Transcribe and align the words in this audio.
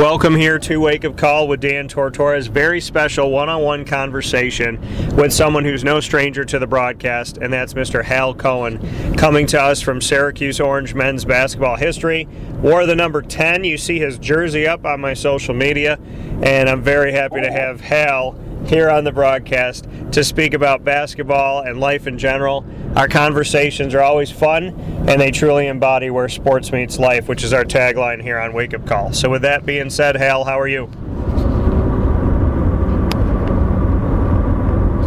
Welcome 0.00 0.34
here 0.34 0.58
to 0.60 0.78
Wake 0.78 1.04
Up 1.04 1.18
Call 1.18 1.46
with 1.46 1.60
Dan 1.60 1.86
Tortora's 1.86 2.46
Very 2.46 2.80
special 2.80 3.30
one 3.30 3.50
on 3.50 3.60
one 3.60 3.84
conversation 3.84 4.80
with 5.14 5.30
someone 5.30 5.62
who's 5.62 5.84
no 5.84 6.00
stranger 6.00 6.42
to 6.42 6.58
the 6.58 6.66
broadcast, 6.66 7.36
and 7.36 7.52
that's 7.52 7.74
Mr. 7.74 8.02
Hal 8.02 8.32
Cohen, 8.32 8.78
coming 9.18 9.46
to 9.48 9.60
us 9.60 9.82
from 9.82 10.00
Syracuse 10.00 10.58
Orange 10.58 10.94
men's 10.94 11.26
basketball 11.26 11.76
history. 11.76 12.26
Wore 12.62 12.86
the 12.86 12.96
number 12.96 13.20
10. 13.20 13.64
You 13.64 13.76
see 13.76 13.98
his 13.98 14.18
jersey 14.18 14.66
up 14.66 14.86
on 14.86 15.02
my 15.02 15.12
social 15.12 15.52
media, 15.52 15.98
and 16.42 16.70
I'm 16.70 16.80
very 16.80 17.12
happy 17.12 17.42
to 17.42 17.52
have 17.52 17.82
Hal 17.82 18.32
here 18.66 18.90
on 18.90 19.04
the 19.04 19.12
broadcast 19.12 19.86
to 20.12 20.22
speak 20.24 20.54
about 20.54 20.84
basketball 20.84 21.62
and 21.62 21.80
life 21.80 22.06
in 22.06 22.18
general. 22.18 22.64
Our 22.96 23.08
conversations 23.08 23.94
are 23.94 24.02
always 24.02 24.30
fun 24.30 24.78
and 25.08 25.20
they 25.20 25.30
truly 25.30 25.66
embody 25.66 26.10
where 26.10 26.28
sports 26.28 26.72
meets 26.72 26.98
life, 26.98 27.28
which 27.28 27.44
is 27.44 27.52
our 27.52 27.64
tagline 27.64 28.22
here 28.22 28.38
on 28.38 28.52
Wake 28.52 28.74
Up 28.74 28.86
Call. 28.86 29.12
So, 29.12 29.30
with 29.30 29.42
that 29.42 29.64
being 29.64 29.90
said, 29.90 30.16
Hal, 30.16 30.44
how 30.44 30.58
are 30.58 30.68
you? 30.68 30.86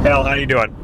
Hal, 0.03 0.23
how 0.23 0.31
are 0.31 0.37
you 0.37 0.45
doing? 0.45 0.75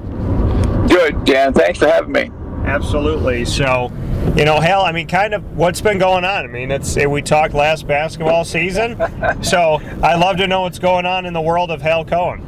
Good, 0.88 1.26
Dan. 1.26 1.54
Thanks 1.54 1.80
for 1.80 1.88
having 1.88 2.12
me. 2.12 2.32
Absolutely. 2.66 3.46
So, 3.46 3.92
you 4.36 4.46
know, 4.46 4.60
Hal, 4.60 4.82
I 4.82 4.92
mean, 4.92 5.08
kind 5.08 5.34
of 5.34 5.44
what's 5.58 5.82
been 5.82 5.98
going 5.98 6.24
on. 6.24 6.46
I 6.46 6.48
mean, 6.48 6.72
it's 6.72 6.96
we 6.96 7.22
talked 7.22 7.54
last 7.54 7.88
basketball 7.88 8.46
season, 8.46 8.98
so 9.44 9.80
I 10.04 10.16
love 10.16 10.38
to 10.38 10.48
know 10.48 10.62
what's 10.62 10.80
going 10.80 11.06
on 11.06 11.26
in 11.26 11.34
the 11.34 11.42
world 11.42 11.72
of 11.72 11.82
Hal 11.82 12.06
Cohen. 12.06 12.46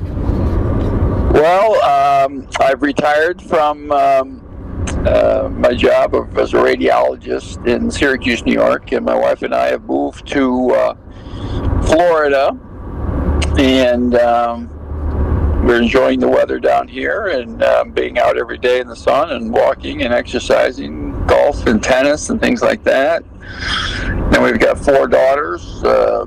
Well, 1.33 1.81
um, 1.81 2.47
I've 2.59 2.81
retired 2.81 3.41
from 3.41 3.91
um, 3.91 4.41
uh, 5.05 5.49
my 5.51 5.73
job 5.73 6.13
of, 6.13 6.37
as 6.37 6.53
a 6.53 6.57
radiologist 6.57 7.65
in 7.67 7.89
Syracuse, 7.89 8.45
New 8.45 8.53
York, 8.53 8.91
and 8.91 9.05
my 9.05 9.15
wife 9.15 9.41
and 9.41 9.55
I 9.55 9.67
have 9.67 9.83
moved 9.85 10.27
to 10.27 10.71
uh, 10.71 10.95
Florida, 11.83 12.57
and 13.57 14.15
um, 14.15 14.67
we're 15.65 15.81
enjoying 15.81 16.19
the 16.19 16.27
weather 16.27 16.59
down 16.59 16.87
here 16.87 17.27
and 17.27 17.63
um, 17.63 17.91
being 17.91 18.19
out 18.19 18.37
every 18.37 18.57
day 18.57 18.79
in 18.79 18.87
the 18.87 18.95
sun 18.95 19.31
and 19.31 19.53
walking 19.53 20.01
and 20.03 20.13
exercising, 20.13 21.00
golf 21.27 21.65
and 21.67 21.83
tennis 21.83 22.29
and 22.29 22.39
things 22.39 22.61
like 22.61 22.83
that. 22.83 23.23
And 24.33 24.43
we've 24.43 24.59
got 24.59 24.77
four 24.77 25.07
daughters. 25.07 25.83
Uh, 25.83 26.25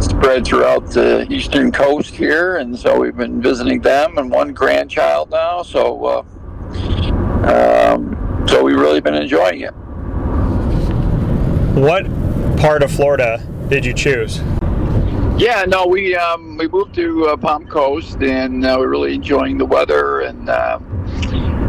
spread 0.00 0.46
throughout 0.46 0.86
the 0.90 1.26
eastern 1.32 1.72
coast 1.72 2.14
here, 2.14 2.56
and 2.56 2.78
so 2.78 2.98
we've 2.98 3.16
been 3.16 3.40
visiting 3.40 3.80
them 3.80 4.18
and 4.18 4.30
one 4.30 4.52
grandchild 4.52 5.30
now. 5.30 5.62
So, 5.62 6.04
uh, 6.04 6.22
um, 7.46 8.44
so 8.46 8.62
we've 8.62 8.78
really 8.78 9.00
been 9.00 9.14
enjoying 9.14 9.60
it. 9.60 9.72
What 11.74 12.04
part 12.58 12.82
of 12.82 12.92
Florida 12.92 13.38
did 13.68 13.84
you 13.84 13.94
choose? 13.94 14.40
Yeah, 15.38 15.64
no, 15.66 15.86
we 15.86 16.14
um, 16.16 16.58
we 16.58 16.68
moved 16.68 16.94
to 16.96 17.28
uh, 17.28 17.36
Palm 17.36 17.66
Coast, 17.66 18.20
and 18.20 18.64
uh, 18.66 18.76
we're 18.78 18.90
really 18.90 19.14
enjoying 19.14 19.56
the 19.56 19.64
weather, 19.64 20.20
and 20.20 20.50
um, 20.50 21.09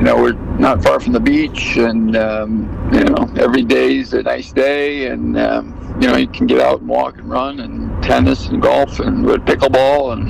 you 0.02 0.07
know 0.07 0.16
we're 0.19 0.33
not 0.57 0.81
far 0.81 0.99
from 0.99 1.13
the 1.13 1.19
beach, 1.19 1.77
and 1.77 2.16
um, 2.16 2.89
you 2.91 3.03
know 3.03 3.31
every 3.38 3.61
day's 3.61 4.13
a 4.13 4.23
nice 4.23 4.52
day, 4.52 5.05
and 5.05 5.38
um, 5.38 5.77
you 6.02 6.07
know, 6.07 6.16
you 6.16 6.27
can 6.27 6.47
get 6.47 6.59
out 6.59 6.80
and 6.80 6.89
walk 6.89 7.19
and 7.19 7.30
run 7.30 7.59
and 7.59 8.03
tennis 8.03 8.47
and 8.47 8.59
golf 8.59 8.99
and 8.99 9.23
with 9.23 9.41
pickleball 9.41 10.13
and 10.13 10.29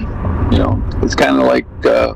you 0.51 0.59
know, 0.59 0.83
it's 1.01 1.15
kind 1.15 1.39
of 1.39 1.47
like 1.47 1.65
uh, 1.85 2.13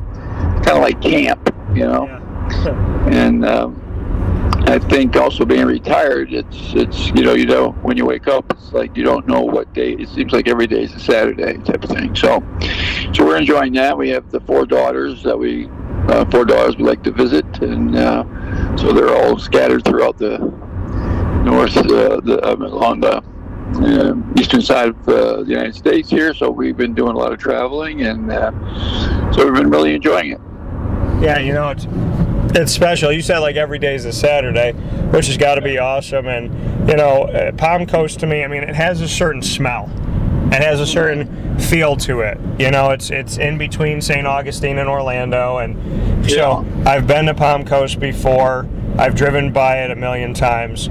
kind 0.63 0.71
of 0.71 0.79
like 0.79 1.01
camp, 1.01 1.55
you 1.73 1.85
know. 1.85 2.05
Yeah. 2.05 3.07
and 3.11 3.45
um, 3.45 3.81
I 4.67 4.79
think 4.79 5.15
also 5.15 5.45
being 5.45 5.65
retired, 5.65 6.33
it's 6.33 6.73
it's 6.73 7.07
you 7.09 7.23
know 7.23 7.33
you 7.33 7.45
know 7.45 7.71
when 7.83 7.97
you 7.97 8.05
wake 8.05 8.27
up, 8.27 8.51
it's 8.51 8.73
like 8.73 8.97
you 8.97 9.03
don't 9.03 9.27
know 9.27 9.41
what 9.41 9.71
day. 9.73 9.93
It 9.93 10.09
seems 10.09 10.33
like 10.33 10.47
every 10.47 10.65
day 10.65 10.83
is 10.83 10.93
a 10.93 10.99
Saturday 10.99 11.57
type 11.59 11.83
of 11.83 11.89
thing. 11.91 12.15
So, 12.15 12.43
so 13.13 13.25
we're 13.25 13.37
enjoying 13.37 13.73
that. 13.73 13.95
We 13.95 14.09
have 14.09 14.31
the 14.31 14.39
four 14.41 14.65
daughters 14.65 15.21
that 15.23 15.37
we 15.37 15.69
uh, 16.07 16.25
four 16.31 16.45
daughters 16.45 16.77
we 16.77 16.83
like 16.83 17.03
to 17.03 17.11
visit, 17.11 17.45
and 17.61 17.95
uh, 17.95 18.23
so 18.75 18.91
they're 18.91 19.15
all 19.15 19.37
scattered 19.37 19.85
throughout 19.85 20.17
the 20.17 20.39
north 21.45 21.77
uh, 21.77 22.19
the, 22.21 22.39
uh, 22.43 22.55
along 22.55 23.01
the 23.01 23.23
uh, 23.75 24.15
eastern 24.39 24.61
side 24.61 24.89
of 24.89 25.09
uh, 25.09 25.43
the 25.43 25.49
United 25.49 25.75
States 25.75 26.09
here, 26.09 26.33
so 26.33 26.49
we've 26.49 26.77
been 26.77 26.93
doing 26.95 27.15
a 27.15 27.17
lot 27.17 27.31
of 27.31 27.39
traveling, 27.39 28.01
and 28.01 28.31
uh, 28.31 28.51
so 29.31 29.45
we've 29.45 29.53
been 29.53 29.69
really 29.69 29.93
enjoying 29.93 30.31
it. 30.31 30.41
Yeah, 31.21 31.39
you 31.39 31.53
know 31.53 31.69
it's 31.69 31.85
it's 32.55 32.71
special. 32.71 33.11
You 33.11 33.21
said 33.21 33.39
like 33.39 33.57
every 33.57 33.79
day 33.79 33.95
is 33.95 34.05
a 34.05 34.13
Saturday, 34.13 34.71
which 35.11 35.27
has 35.27 35.37
got 35.37 35.55
to 35.55 35.61
be 35.61 35.77
awesome. 35.77 36.27
And 36.27 36.89
you 36.89 36.95
know, 36.95 37.23
uh, 37.23 37.51
Palm 37.53 37.85
Coast 37.85 38.19
to 38.21 38.27
me, 38.27 38.43
I 38.43 38.47
mean, 38.47 38.63
it 38.63 38.75
has 38.75 39.01
a 39.01 39.07
certain 39.07 39.41
smell. 39.41 39.89
It 40.47 40.61
has 40.61 40.79
a 40.79 40.87
certain 40.87 41.59
feel 41.59 41.97
to 41.97 42.21
it. 42.21 42.39
You 42.57 42.71
know, 42.71 42.91
it's 42.91 43.09
it's 43.11 43.37
in 43.37 43.57
between 43.57 44.01
St. 44.01 44.25
Augustine 44.25 44.77
and 44.77 44.87
Orlando, 44.87 45.57
and 45.57 46.29
so 46.29 46.61
yeah. 46.61 46.89
I've 46.89 47.07
been 47.07 47.25
to 47.25 47.33
Palm 47.33 47.65
Coast 47.65 47.99
before. 47.99 48.67
I've 48.97 49.15
driven 49.15 49.51
by 49.51 49.79
it 49.79 49.91
a 49.91 49.95
million 49.95 50.33
times, 50.33 50.87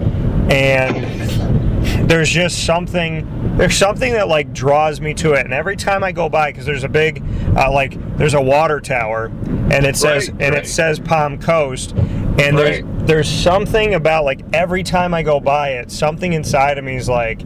and 0.50 1.63
there's 2.06 2.28
just 2.28 2.64
something 2.66 3.56
there's 3.56 3.76
something 3.76 4.12
that 4.12 4.28
like 4.28 4.52
draws 4.52 5.00
me 5.00 5.14
to 5.14 5.32
it 5.32 5.44
and 5.44 5.54
every 5.54 5.76
time 5.76 6.04
i 6.04 6.12
go 6.12 6.28
by 6.28 6.50
because 6.50 6.66
there's 6.66 6.84
a 6.84 6.88
big 6.88 7.22
uh, 7.56 7.70
like 7.72 7.96
there's 8.16 8.34
a 8.34 8.40
water 8.40 8.80
tower 8.80 9.26
and 9.70 9.86
it 9.86 9.96
says 9.96 10.30
right, 10.30 10.42
and 10.42 10.54
right. 10.54 10.64
it 10.64 10.68
says 10.68 10.98
palm 10.98 11.38
coast 11.38 11.92
and 11.92 12.38
right. 12.38 12.54
there's 12.54 12.84
there's 13.06 13.28
something 13.28 13.94
about 13.94 14.24
like 14.24 14.40
every 14.52 14.82
time 14.82 15.14
i 15.14 15.22
go 15.22 15.40
by 15.40 15.70
it 15.70 15.90
something 15.90 16.32
inside 16.32 16.78
of 16.78 16.84
me 16.84 16.96
is 16.96 17.08
like 17.08 17.42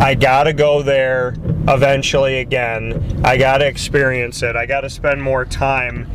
i 0.00 0.14
gotta 0.14 0.52
go 0.52 0.82
there 0.82 1.34
eventually 1.68 2.38
again 2.38 3.20
i 3.24 3.36
gotta 3.36 3.66
experience 3.66 4.42
it 4.42 4.56
i 4.56 4.66
gotta 4.66 4.90
spend 4.90 5.22
more 5.22 5.44
time 5.44 6.08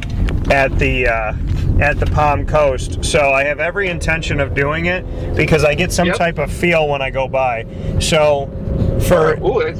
at 0.49 0.77
the 0.79 1.07
uh, 1.07 1.33
at 1.81 1.99
the 1.99 2.05
Palm 2.05 2.45
Coast. 2.45 3.03
So 3.03 3.31
I 3.31 3.43
have 3.43 3.59
every 3.59 3.89
intention 3.89 4.39
of 4.39 4.53
doing 4.53 4.85
it 4.85 5.03
because 5.35 5.63
I 5.63 5.73
get 5.73 5.91
some 5.91 6.07
yep. 6.07 6.15
type 6.15 6.37
of 6.37 6.51
feel 6.51 6.87
when 6.87 7.01
I 7.01 7.09
go 7.09 7.27
by. 7.27 7.65
So 7.99 8.45
for 9.07 9.33
Ooh, 9.39 9.59
it, 9.59 9.75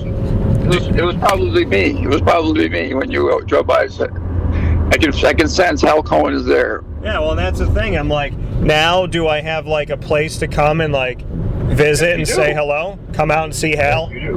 was, 0.68 0.88
it 0.88 1.04
was 1.04 1.16
probably 1.18 1.64
me. 1.64 2.04
It 2.04 2.08
was 2.08 2.22
probably 2.22 2.68
me 2.70 2.96
when 2.96 3.12
you 3.12 3.42
drove 3.46 3.68
by. 3.68 3.84
I 3.84 4.98
can 4.98 5.14
I 5.24 5.34
can 5.34 5.48
sense 5.48 5.82
Hal 5.82 6.02
Cohen 6.02 6.34
is 6.34 6.46
there. 6.46 6.84
Yeah, 7.04 7.20
well, 7.20 7.36
that's 7.36 7.60
the 7.60 7.68
thing. 7.68 7.98
I'm 7.98 8.10
like, 8.10 8.34
now 8.34 9.06
do 9.06 9.28
I 9.28 9.40
have 9.40 9.68
like 9.68 9.90
a 9.90 9.98
place 9.98 10.38
to 10.40 10.48
come 10.48 10.82
and 10.82 10.92
like 10.92 11.22
visit 11.22 12.08
yes, 12.08 12.18
and 12.18 12.26
do. 12.26 12.34
say 12.34 12.54
hello? 12.54 12.98
Come 13.14 13.30
out 13.32 13.46
and 13.46 13.56
see 13.56 13.76
Hal. 13.76 14.12
Yes, 14.12 14.34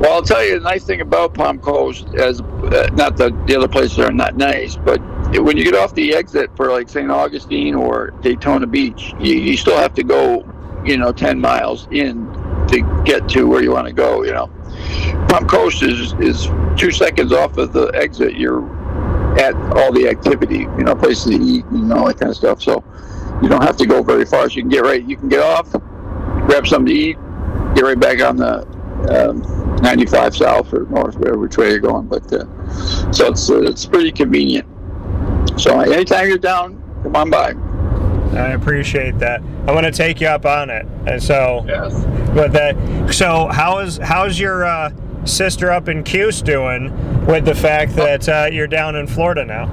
well, 0.00 0.14
I'll 0.14 0.22
tell 0.22 0.44
you 0.44 0.58
the 0.58 0.64
nice 0.64 0.82
thing 0.82 1.00
about 1.00 1.34
Palm 1.34 1.60
Coast, 1.60 2.08
as 2.16 2.40
uh, 2.40 2.90
not 2.94 3.16
that 3.18 3.46
the 3.46 3.56
other 3.56 3.68
places 3.68 4.00
are 4.00 4.10
not 4.10 4.36
nice, 4.36 4.74
but 4.74 5.00
when 5.40 5.56
you 5.56 5.64
get 5.64 5.74
off 5.74 5.94
the 5.94 6.14
exit 6.14 6.54
for 6.56 6.70
like 6.70 6.88
St. 6.88 7.10
Augustine 7.10 7.74
or 7.74 8.10
Daytona 8.20 8.66
Beach, 8.66 9.14
you, 9.18 9.34
you 9.34 9.56
still 9.56 9.76
have 9.78 9.94
to 9.94 10.02
go, 10.02 10.44
you 10.84 10.98
know, 10.98 11.12
10 11.12 11.40
miles 11.40 11.88
in 11.90 12.26
to 12.68 13.02
get 13.04 13.28
to 13.30 13.46
where 13.46 13.62
you 13.62 13.70
want 13.70 13.86
to 13.86 13.92
go, 13.92 14.22
you 14.24 14.32
know. 14.32 14.48
Palm 15.28 15.46
Coast 15.46 15.82
is, 15.82 16.12
is 16.14 16.48
two 16.76 16.90
seconds 16.90 17.32
off 17.32 17.56
of 17.56 17.72
the 17.72 17.88
exit. 17.94 18.36
You're 18.36 18.62
at 19.38 19.54
all 19.76 19.92
the 19.92 20.08
activity, 20.08 20.60
you 20.60 20.84
know, 20.84 20.94
places 20.94 21.24
to 21.24 21.42
eat 21.42 21.64
and 21.66 21.92
all 21.92 22.06
that 22.06 22.18
kind 22.18 22.30
of 22.30 22.36
stuff. 22.36 22.62
So 22.62 22.84
you 23.42 23.48
don't 23.48 23.62
have 23.62 23.76
to 23.78 23.86
go 23.86 24.02
very 24.02 24.24
far. 24.24 24.48
So 24.50 24.56
you 24.56 24.62
can 24.62 24.70
get 24.70 24.82
right, 24.82 25.02
you 25.02 25.16
can 25.16 25.28
get 25.28 25.40
off, 25.40 25.70
grab 26.46 26.66
something 26.66 26.94
to 26.94 27.00
eat, 27.00 27.16
get 27.74 27.84
right 27.84 27.98
back 27.98 28.20
on 28.20 28.36
the 28.36 28.66
um, 29.08 29.76
95 29.82 30.36
south 30.36 30.72
or 30.72 30.84
north, 30.86 31.16
whatever 31.16 31.38
which 31.38 31.56
way 31.56 31.70
you're 31.70 31.80
going. 31.80 32.06
But 32.06 32.32
uh, 32.32 33.12
so 33.12 33.28
it's 33.28 33.50
uh, 33.50 33.62
it's 33.62 33.86
pretty 33.86 34.12
convenient. 34.12 34.66
So 35.58 35.80
anytime 35.80 36.28
you're 36.28 36.38
down, 36.38 36.82
come 37.02 37.16
on 37.16 37.30
by. 37.30 37.54
I 38.38 38.52
appreciate 38.52 39.18
that. 39.18 39.40
I'm 39.40 39.66
going 39.66 39.84
to 39.84 39.92
take 39.92 40.20
you 40.20 40.26
up 40.26 40.46
on 40.46 40.70
it. 40.70 40.86
And 41.06 41.22
so, 41.22 41.64
yes. 41.66 41.92
But 42.34 42.52
that. 42.52 43.12
So 43.12 43.48
how 43.48 43.78
is 43.80 43.98
how's 43.98 44.40
your 44.40 44.64
uh, 44.64 44.90
sister 45.24 45.70
up 45.70 45.88
in 45.88 46.02
Cuse 46.02 46.40
doing 46.42 46.90
with 47.26 47.44
the 47.44 47.54
fact 47.54 47.94
that 47.96 48.28
uh, 48.28 48.48
you're 48.50 48.66
down 48.66 48.96
in 48.96 49.06
Florida 49.06 49.44
now? 49.44 49.66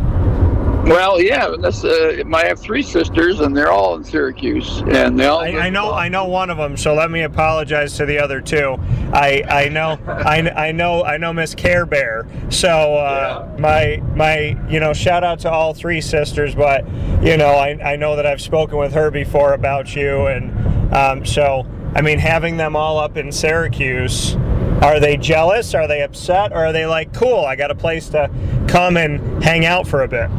Well, 0.89 1.21
yeah, 1.21 1.55
that's, 1.59 1.83
uh, 1.83 2.23
I 2.33 2.47
have 2.47 2.59
three 2.59 2.81
sisters, 2.81 3.41
and 3.41 3.55
they're 3.55 3.71
all 3.71 3.93
in 3.93 4.03
Syracuse, 4.03 4.81
and 4.87 5.19
they 5.19 5.27
all. 5.27 5.41
I, 5.41 5.49
I 5.49 5.69
know, 5.69 5.93
I 5.93 6.09
know 6.09 6.25
one 6.25 6.49
of 6.49 6.57
them. 6.57 6.75
So 6.75 6.95
let 6.95 7.11
me 7.11 7.21
apologize 7.21 7.95
to 7.97 8.07
the 8.07 8.17
other 8.17 8.41
two. 8.41 8.75
I, 9.13 9.43
I 9.47 9.69
know, 9.69 9.99
I, 10.07 10.49
I 10.49 10.71
know, 10.71 11.03
I 11.03 11.17
know 11.17 11.31
Miss 11.31 11.53
Care 11.53 11.85
Bear. 11.85 12.25
So 12.49 12.67
uh, 12.67 13.47
yeah. 13.47 13.61
my, 13.61 14.01
my, 14.15 14.57
you 14.67 14.79
know, 14.79 14.91
shout 14.93 15.23
out 15.23 15.37
to 15.41 15.51
all 15.51 15.75
three 15.75 16.01
sisters. 16.01 16.55
But 16.55 16.87
you 17.21 17.37
know, 17.37 17.53
I, 17.53 17.91
I 17.91 17.95
know 17.95 18.15
that 18.15 18.25
I've 18.25 18.41
spoken 18.41 18.79
with 18.79 18.93
her 18.93 19.11
before 19.11 19.53
about 19.53 19.95
you, 19.95 20.25
and 20.25 20.91
um, 20.91 21.23
so 21.23 21.67
I 21.93 22.01
mean, 22.01 22.17
having 22.17 22.57
them 22.57 22.75
all 22.75 22.97
up 22.97 23.15
in 23.15 23.31
Syracuse. 23.31 24.35
Are 24.81 25.01
they 25.01 25.17
jealous? 25.17 25.75
Are 25.75 25.89
they 25.89 26.01
upset? 26.03 26.53
Or 26.53 26.67
are 26.67 26.71
they 26.71 26.85
like, 26.85 27.13
cool, 27.13 27.43
I 27.45 27.57
got 27.57 27.69
a 27.69 27.75
place 27.75 28.07
to 28.09 28.31
come 28.69 28.95
and 28.95 29.43
hang 29.43 29.65
out 29.65 29.85
for 29.85 30.03
a 30.03 30.07
bit? 30.07 30.29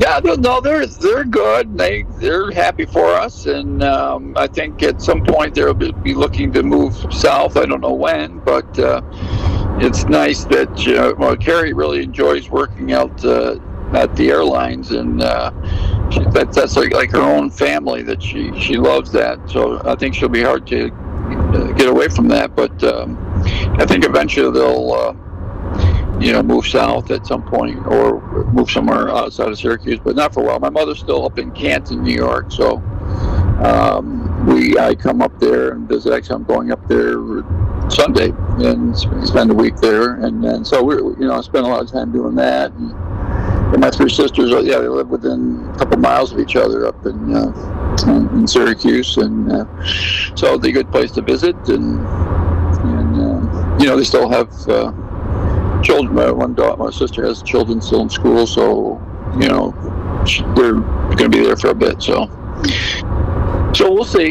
Yeah, 0.00 0.18
no, 0.24 0.62
they're 0.62 0.86
they're 0.86 1.24
good. 1.24 1.76
They 1.76 2.04
they're 2.18 2.50
happy 2.50 2.86
for 2.86 3.12
us, 3.12 3.44
and 3.44 3.82
um, 3.82 4.32
I 4.34 4.46
think 4.46 4.82
at 4.82 5.02
some 5.02 5.22
point 5.26 5.54
they'll 5.54 5.74
be 5.74 6.14
looking 6.14 6.50
to 6.54 6.62
move 6.62 6.94
south. 7.12 7.58
I 7.58 7.66
don't 7.66 7.82
know 7.82 7.92
when, 7.92 8.38
but 8.38 8.78
uh, 8.78 9.02
it's 9.78 10.04
nice 10.04 10.44
that 10.44 10.70
uh, 10.88 11.14
well, 11.18 11.36
Carrie 11.36 11.74
really 11.74 12.02
enjoys 12.02 12.48
working 12.48 12.94
out 12.94 13.22
uh, 13.26 13.58
at 13.92 14.16
the 14.16 14.30
airlines, 14.30 14.92
and 14.92 15.22
uh, 15.22 15.50
she, 16.08 16.20
that, 16.30 16.50
that's 16.54 16.76
like, 16.76 16.94
like 16.94 17.10
her 17.10 17.20
own 17.20 17.50
family. 17.50 18.02
That 18.02 18.22
she 18.22 18.58
she 18.58 18.78
loves 18.78 19.12
that. 19.12 19.38
So 19.50 19.82
I 19.84 19.96
think 19.96 20.14
she'll 20.14 20.30
be 20.30 20.42
hard 20.42 20.66
to 20.68 20.90
uh, 20.90 21.72
get 21.72 21.90
away 21.90 22.08
from 22.08 22.26
that, 22.28 22.56
but 22.56 22.82
um, 22.84 23.18
I 23.78 23.84
think 23.84 24.06
eventually 24.06 24.50
they'll 24.50 24.92
uh, 24.94 25.12
you 26.20 26.32
know, 26.32 26.42
move 26.42 26.66
south 26.66 27.10
at 27.10 27.26
some 27.26 27.42
point 27.42 27.78
or 27.86 28.20
move 28.52 28.70
somewhere 28.70 29.08
outside 29.08 29.48
of 29.48 29.58
Syracuse, 29.58 29.98
but 30.02 30.14
not 30.14 30.34
for 30.34 30.42
a 30.42 30.46
while. 30.46 30.60
My 30.60 30.68
mother's 30.68 30.98
still 30.98 31.24
up 31.24 31.38
in 31.38 31.50
Canton, 31.52 32.04
New 32.04 32.14
York, 32.14 32.52
so 32.52 32.76
um, 33.64 34.46
we 34.46 34.78
I 34.78 34.94
come 34.94 35.22
up 35.22 35.38
there 35.40 35.72
and 35.72 35.88
visit. 35.88 36.12
Actually, 36.12 36.36
I'm 36.36 36.44
going 36.44 36.72
up 36.72 36.86
there 36.88 37.16
Sunday 37.90 38.32
and 38.58 38.96
spend 39.26 39.50
a 39.50 39.54
week 39.54 39.76
there, 39.76 40.14
and 40.16 40.44
then 40.44 40.64
so 40.64 40.82
we 40.82 40.96
you 40.96 41.26
know 41.26 41.34
I 41.34 41.40
spend 41.40 41.64
a 41.66 41.68
lot 41.68 41.82
of 41.82 41.90
time 41.90 42.12
doing 42.12 42.34
that. 42.36 42.72
And, 42.72 42.92
and 43.72 43.80
my 43.80 43.90
three 43.90 44.10
sisters, 44.10 44.50
yeah, 44.66 44.78
they 44.78 44.88
live 44.88 45.08
within 45.08 45.70
a 45.74 45.78
couple 45.78 45.96
miles 45.98 46.32
of 46.32 46.40
each 46.40 46.56
other 46.56 46.86
up 46.86 47.06
in 47.06 47.34
uh, 47.34 48.30
in 48.34 48.46
Syracuse, 48.46 49.16
and 49.16 49.50
uh, 49.50 49.64
so 50.34 50.54
it's 50.54 50.66
a 50.66 50.72
good 50.72 50.90
place 50.90 51.12
to 51.12 51.22
visit. 51.22 51.56
And 51.68 52.06
and 52.80 53.16
uh, 53.16 53.76
you 53.78 53.86
know 53.86 53.96
they 53.96 54.04
still 54.04 54.28
have 54.28 54.50
uh, 54.68 54.92
children. 55.82 56.14
My 56.14 56.30
one 56.30 56.54
daughter, 56.54 56.76
my 56.76 56.90
sister 56.90 57.24
has 57.26 57.42
children 57.42 57.80
still 57.80 58.02
in 58.02 58.10
school, 58.10 58.46
so 58.46 59.00
you 59.40 59.48
know 59.48 59.74
we're 60.56 60.80
going 61.16 61.16
to 61.16 61.28
be 61.28 61.40
there 61.40 61.56
for 61.56 61.70
a 61.70 61.74
bit. 61.74 62.02
So 62.02 62.26
so 63.74 63.92
we'll 63.92 64.04
see. 64.04 64.30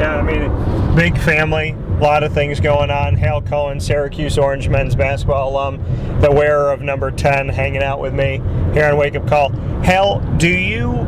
Yeah, 0.00 0.16
I 0.16 0.22
mean, 0.22 0.96
big 0.96 1.18
family, 1.18 1.76
a 1.98 2.02
lot 2.02 2.24
of 2.24 2.32
things 2.32 2.60
going 2.60 2.90
on. 2.90 3.14
Hal 3.14 3.42
Cohen, 3.42 3.78
Syracuse 3.78 4.38
Orange 4.38 4.68
men's 4.68 4.96
basketball 4.96 5.50
alum, 5.50 5.76
the 6.20 6.30
wearer 6.32 6.72
of 6.72 6.80
number 6.80 7.10
10, 7.10 7.50
hanging 7.50 7.82
out 7.82 8.00
with 8.00 8.14
me 8.14 8.40
here 8.72 8.86
on 8.86 8.96
Wake 8.96 9.14
Up 9.14 9.28
Call. 9.28 9.50
Hal, 9.82 10.20
do 10.38 10.48
you 10.48 11.06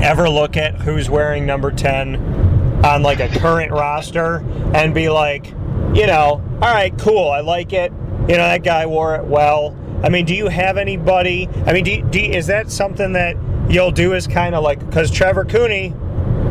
ever 0.00 0.28
look 0.28 0.56
at 0.56 0.76
who's 0.76 1.10
wearing 1.10 1.46
number 1.46 1.72
10 1.72 2.84
on 2.84 3.02
like 3.02 3.20
a 3.20 3.28
current 3.40 3.72
roster 3.72 4.44
and 4.74 4.94
be 4.94 5.08
like, 5.08 5.46
you 5.94 6.06
know, 6.06 6.42
all 6.60 6.74
right, 6.74 6.96
cool, 6.98 7.30
I 7.30 7.40
like 7.40 7.72
it. 7.72 7.92
You 8.28 8.36
know, 8.36 8.44
that 8.44 8.62
guy 8.62 8.86
wore 8.86 9.14
it 9.16 9.24
well. 9.24 9.76
I 10.02 10.10
mean, 10.10 10.24
do 10.24 10.34
you 10.34 10.48
have 10.48 10.76
anybody? 10.76 11.48
I 11.66 11.72
mean, 11.72 11.84
do, 11.84 12.02
do 12.02 12.20
is 12.20 12.46
that 12.48 12.70
something 12.70 13.12
that 13.14 13.36
you'll 13.68 13.90
do 13.90 14.14
as 14.14 14.26
kind 14.26 14.54
of 14.54 14.62
like, 14.62 14.84
because 14.84 15.10
Trevor 15.10 15.44
Cooney, 15.44 15.90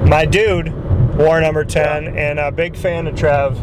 my 0.10 0.26
dude, 0.26 0.74
wore 1.18 1.40
number 1.40 1.64
10 1.64 2.04
yeah. 2.04 2.10
and 2.12 2.40
a 2.40 2.52
big 2.52 2.76
fan 2.76 3.08
of 3.08 3.16
Trev 3.16 3.58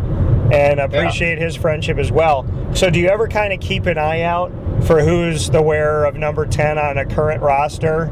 and 0.53 0.81
appreciate 0.81 1.39
yeah. 1.39 1.45
his 1.45 1.57
friendship 1.57 1.99
as 1.99 2.13
well. 2.13 2.47
So, 2.75 2.91
do 2.91 2.99
you 3.01 3.09
ever 3.09 3.29
kind 3.29 3.53
of 3.53 3.61
keep 3.61 3.87
an 3.87 3.99
eye 3.99 4.23
out 4.23 4.53
for 4.85 5.03
who's 5.03 5.51
the 5.51 5.63
wearer 5.63 6.05
of 6.05 6.17
number 6.17 6.47
10 6.47 6.79
on 6.79 6.99
a 6.99 7.07
current 7.07 7.43
roster 7.43 8.11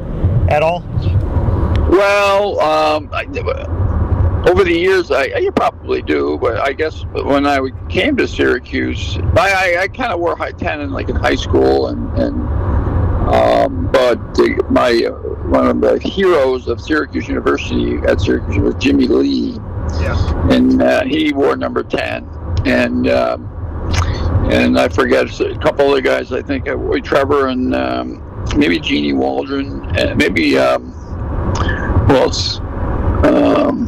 at 0.49 0.63
all? 0.63 0.81
Well, 1.89 2.59
um, 2.59 3.09
I, 3.13 3.25
over 4.45 4.63
the 4.63 4.73
years, 4.73 5.09
I, 5.09 5.23
I, 5.35 5.49
probably 5.55 6.01
do, 6.01 6.37
but 6.37 6.59
I 6.59 6.73
guess 6.73 7.05
when 7.13 7.47
I 7.47 7.59
came 7.89 8.17
to 8.17 8.27
Syracuse, 8.27 9.17
I, 9.37 9.75
I, 9.77 9.81
I 9.83 9.87
kind 9.87 10.11
of 10.11 10.19
wore 10.19 10.35
high 10.35 10.51
ten 10.51 10.81
in 10.81 10.91
like 10.91 11.09
in 11.09 11.15
high 11.15 11.35
school, 11.35 11.87
and 11.87 12.17
and 12.17 12.35
um, 13.33 13.89
but 13.91 14.17
the, 14.35 14.61
my 14.69 15.05
uh, 15.05 15.11
one 15.47 15.67
of 15.67 15.79
the 15.79 15.97
heroes 15.99 16.67
of 16.67 16.81
Syracuse 16.81 17.27
University 17.27 17.95
at 18.07 18.19
Syracuse 18.19 18.57
was 18.57 18.75
Jimmy 18.75 19.07
Lee, 19.07 19.57
yeah. 20.01 20.51
and 20.51 20.81
uh, 20.81 21.03
he 21.05 21.31
wore 21.31 21.55
number 21.55 21.83
ten, 21.83 22.27
and 22.65 23.09
um, 23.09 23.49
and 24.51 24.77
I 24.77 24.89
forget 24.89 25.39
a 25.39 25.57
couple 25.59 25.89
of 25.89 25.95
the 25.95 26.01
guys. 26.01 26.33
I 26.33 26.41
think 26.41 26.67
uh, 26.67 26.75
Trevor 27.01 27.47
and 27.47 27.73
um, 27.73 28.49
maybe 28.57 28.77
Gene 28.79 29.17
Waldron, 29.17 29.97
and 29.97 30.17
maybe. 30.17 30.57
Um, 30.57 30.91
well, 32.07 32.27
it's 32.27 32.59
um, 33.25 33.87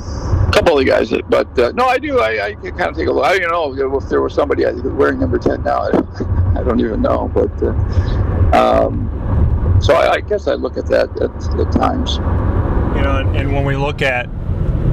couple 0.56 0.80
of 0.80 0.86
guys. 0.86 1.10
That, 1.10 1.30
but 1.30 1.58
uh, 1.60 1.72
no, 1.74 1.86
I 1.86 1.98
do. 1.98 2.20
I, 2.20 2.48
I 2.48 2.54
kind 2.54 2.82
of 2.84 2.96
take 2.96 3.08
a 3.08 3.12
look. 3.12 3.26
I 3.26 3.38
don't 3.38 3.52
know 3.52 3.98
if 3.98 4.10
there 4.10 4.22
was 4.22 4.34
somebody 4.34 4.66
I 4.66 4.72
think 4.72 4.86
wearing 4.98 5.20
number 5.20 5.38
ten 5.38 5.64
now. 5.64 5.80
I, 5.80 5.90
I 6.60 6.64
don't 6.64 6.80
even 6.80 7.02
know. 7.02 7.30
But 7.34 7.52
uh, 7.62 7.72
um, 8.58 9.78
so 9.82 9.94
I, 9.94 10.14
I, 10.14 10.20
guess 10.22 10.48
I 10.48 10.54
look 10.54 10.78
at 10.78 10.88
that 10.88 11.10
at, 11.22 11.60
at 11.60 11.72
times. 11.74 12.16
You 12.96 13.04
know, 13.04 13.18
and, 13.18 13.36
and 13.36 13.54
when 13.54 13.66
we 13.66 13.76
look 13.76 14.02
at 14.02 14.28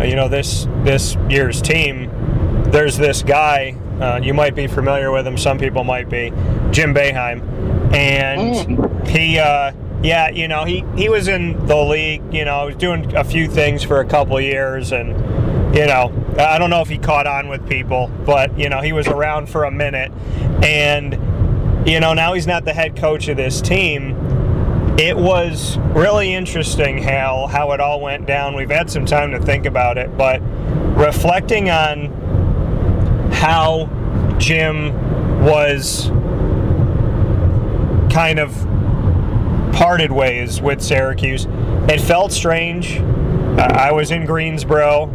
you 0.04 0.16
know 0.16 0.28
this 0.28 0.66
this 0.82 1.16
year's 1.28 1.62
team, 1.62 2.10
there's 2.70 2.98
this 2.98 3.22
guy. 3.22 3.76
Uh, 4.00 4.18
you 4.20 4.34
might 4.34 4.56
be 4.56 4.66
familiar 4.66 5.12
with 5.12 5.24
him. 5.24 5.38
Some 5.38 5.58
people 5.58 5.84
might 5.84 6.10
be 6.10 6.30
Jim 6.72 6.94
Boeheim, 6.94 7.40
and 7.94 8.78
mm. 8.78 9.08
he. 9.08 9.38
Uh, 9.38 9.72
yeah, 10.02 10.30
you 10.30 10.48
know, 10.48 10.64
he, 10.64 10.84
he 10.96 11.08
was 11.08 11.28
in 11.28 11.64
the 11.66 11.76
league, 11.76 12.22
you 12.34 12.44
know, 12.44 12.62
he 12.62 12.74
was 12.74 12.74
doing 12.74 13.14
a 13.14 13.22
few 13.22 13.46
things 13.46 13.84
for 13.84 14.00
a 14.00 14.04
couple 14.04 14.40
years 14.40 14.90
and 14.90 15.14
you 15.74 15.86
know, 15.86 16.12
I 16.38 16.58
don't 16.58 16.70
know 16.70 16.82
if 16.82 16.88
he 16.88 16.98
caught 16.98 17.26
on 17.26 17.48
with 17.48 17.68
people, 17.68 18.10
but 18.26 18.58
you 18.58 18.68
know, 18.68 18.80
he 18.80 18.92
was 18.92 19.08
around 19.08 19.48
for 19.48 19.64
a 19.64 19.70
minute 19.70 20.12
and 20.62 21.14
you 21.88 21.98
know, 21.98 22.14
now 22.14 22.34
he's 22.34 22.46
not 22.46 22.64
the 22.64 22.72
head 22.72 22.96
coach 22.96 23.28
of 23.28 23.36
this 23.36 23.60
team. 23.60 24.16
It 24.98 25.16
was 25.16 25.78
really 25.78 26.32
interesting, 26.32 26.98
Hal, 26.98 27.46
how 27.48 27.72
it 27.72 27.80
all 27.80 28.00
went 28.00 28.26
down. 28.26 28.54
We've 28.54 28.70
had 28.70 28.90
some 28.90 29.06
time 29.06 29.32
to 29.32 29.40
think 29.40 29.66
about 29.66 29.98
it, 29.98 30.16
but 30.16 30.40
reflecting 30.96 31.70
on 31.70 32.06
how 33.32 33.88
Jim 34.38 34.92
was 35.44 36.08
kind 38.12 38.38
of 38.38 38.52
parted 39.72 40.12
ways 40.12 40.60
with 40.60 40.82
Syracuse. 40.82 41.46
It 41.88 42.00
felt 42.00 42.30
strange. 42.30 43.00
I 43.00 43.90
was 43.90 44.10
in 44.10 44.26
Greensboro. 44.26 45.06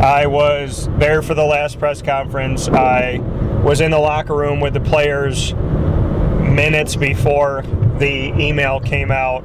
I 0.00 0.26
was 0.26 0.88
there 0.98 1.20
for 1.20 1.34
the 1.34 1.44
last 1.44 1.78
press 1.78 2.00
conference. 2.00 2.68
I 2.68 3.18
was 3.62 3.82
in 3.82 3.90
the 3.90 3.98
locker 3.98 4.34
room 4.34 4.58
with 4.58 4.72
the 4.72 4.80
players 4.80 5.52
minutes 5.52 6.96
before 6.96 7.62
the 7.98 8.32
email 8.40 8.80
came 8.80 9.10
out. 9.10 9.44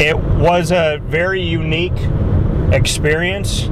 It 0.00 0.18
was 0.18 0.72
a 0.72 0.98
very 1.04 1.42
unique 1.42 1.96
experience. 2.72 3.68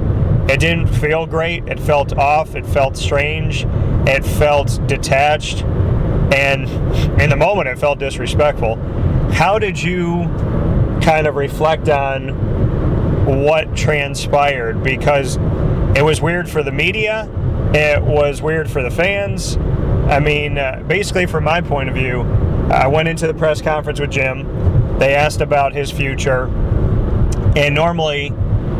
It 0.48 0.60
didn't 0.60 0.86
feel 0.86 1.26
great. 1.26 1.66
It 1.66 1.80
felt 1.80 2.16
off. 2.16 2.54
It 2.54 2.64
felt 2.64 2.96
strange. 2.96 3.66
It 4.06 4.24
felt 4.24 4.78
detached. 4.86 5.64
And 6.32 6.68
in 7.20 7.30
the 7.30 7.36
moment, 7.36 7.66
it 7.66 7.80
felt 7.80 7.98
disrespectful. 7.98 8.76
How 9.32 9.58
did 9.58 9.82
you 9.82 10.22
kind 11.02 11.26
of 11.26 11.34
reflect 11.34 11.88
on 11.88 12.47
what 13.28 13.76
transpired? 13.76 14.82
Because 14.82 15.36
it 15.96 16.02
was 16.04 16.20
weird 16.20 16.48
for 16.48 16.62
the 16.62 16.72
media, 16.72 17.28
it 17.74 18.02
was 18.02 18.40
weird 18.40 18.70
for 18.70 18.82
the 18.82 18.90
fans. 18.90 19.56
I 20.08 20.20
mean, 20.20 20.56
uh, 20.56 20.82
basically, 20.86 21.26
from 21.26 21.44
my 21.44 21.60
point 21.60 21.90
of 21.90 21.94
view, 21.94 22.22
I 22.70 22.86
went 22.86 23.08
into 23.08 23.26
the 23.26 23.34
press 23.34 23.60
conference 23.60 24.00
with 24.00 24.10
Jim. 24.10 24.98
They 24.98 25.14
asked 25.14 25.42
about 25.42 25.74
his 25.74 25.90
future. 25.90 26.46
And 27.56 27.74
normally, 27.74 28.32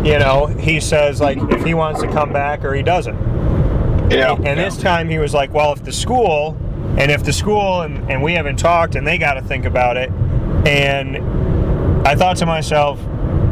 you 0.05 0.19
know, 0.19 0.47
he 0.47 0.81
says, 0.81 1.21
like, 1.21 1.39
if 1.51 1.65
he 1.65 1.75
wants 1.75 2.01
to 2.01 2.09
come 2.09 2.33
back 2.33 2.65
or 2.65 2.75
he 2.75 2.83
doesn't. 2.83 3.17
Yeah. 4.11 4.33
And, 4.33 4.47
and 4.49 4.59
yeah. 4.59 4.65
this 4.65 4.79
time 4.79 5.11
he 5.11 5.19
was 5.19 5.35
like, 5.35 5.53
well, 5.53 5.75
if 5.75 5.85
the 5.85 5.93
school, 5.93 6.57
and 6.97 7.11
if 7.11 7.25
the 7.25 7.33
school, 7.33 7.83
and, 7.83 8.11
and 8.11 8.23
we 8.23 8.33
haven't 8.33 8.57
talked, 8.57 8.95
and 8.95 9.07
they 9.07 9.19
got 9.19 9.35
to 9.35 9.43
think 9.43 9.67
about 9.67 9.99
it, 9.99 10.11
and 10.67 11.19
I 12.09 12.15
thought 12.15 12.39
to 12.39 12.47
myself, 12.47 12.99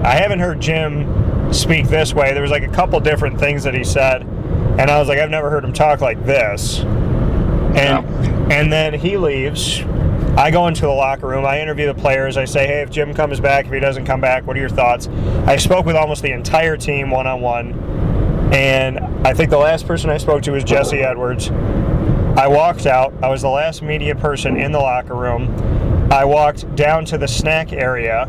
I 0.06 0.14
haven't 0.14 0.38
heard 0.38 0.60
Jim 0.60 1.52
speak 1.52 1.88
this 1.88 2.14
way. 2.14 2.32
There 2.32 2.42
was 2.42 2.52
like 2.52 2.62
a 2.62 2.68
couple 2.68 3.00
different 3.00 3.40
things 3.40 3.64
that 3.64 3.74
he 3.74 3.82
said, 3.82 4.22
and 4.22 4.88
I 4.88 5.00
was 5.00 5.08
like, 5.08 5.18
I've 5.18 5.30
never 5.30 5.50
heard 5.50 5.64
him 5.64 5.72
talk 5.72 6.00
like 6.00 6.24
this. 6.24 6.78
And 6.78 8.06
and 8.52 8.72
then 8.72 8.94
he 8.94 9.16
leaves. 9.16 9.82
I 10.36 10.50
go 10.52 10.68
into 10.68 10.82
the 10.82 10.92
locker 10.92 11.26
room. 11.26 11.44
I 11.44 11.60
interview 11.60 11.86
the 11.86 12.00
players. 12.00 12.36
I 12.36 12.44
say, 12.44 12.68
"Hey, 12.68 12.82
if 12.82 12.90
Jim 12.90 13.14
comes 13.14 13.40
back, 13.40 13.66
if 13.66 13.72
he 13.72 13.80
doesn't 13.80 14.04
come 14.04 14.20
back, 14.20 14.46
what 14.46 14.56
are 14.56 14.60
your 14.60 14.68
thoughts?" 14.68 15.08
I 15.44 15.56
spoke 15.56 15.86
with 15.86 15.96
almost 15.96 16.22
the 16.22 16.30
entire 16.30 16.76
team 16.76 17.10
one 17.10 17.26
on 17.26 17.40
one, 17.40 17.72
and 18.52 19.00
I 19.26 19.34
think 19.34 19.50
the 19.50 19.58
last 19.58 19.88
person 19.88 20.08
I 20.08 20.18
spoke 20.18 20.42
to 20.42 20.52
was 20.52 20.62
Jesse 20.62 21.00
Edwards. 21.00 21.50
I 22.36 22.46
walked 22.46 22.86
out. 22.86 23.12
I 23.22 23.28
was 23.28 23.42
the 23.42 23.48
last 23.48 23.82
media 23.82 24.14
person 24.14 24.56
in 24.56 24.70
the 24.70 24.78
locker 24.78 25.14
room. 25.14 26.08
I 26.12 26.24
walked 26.24 26.76
down 26.76 27.04
to 27.06 27.18
the 27.18 27.26
snack 27.26 27.72
area. 27.72 28.28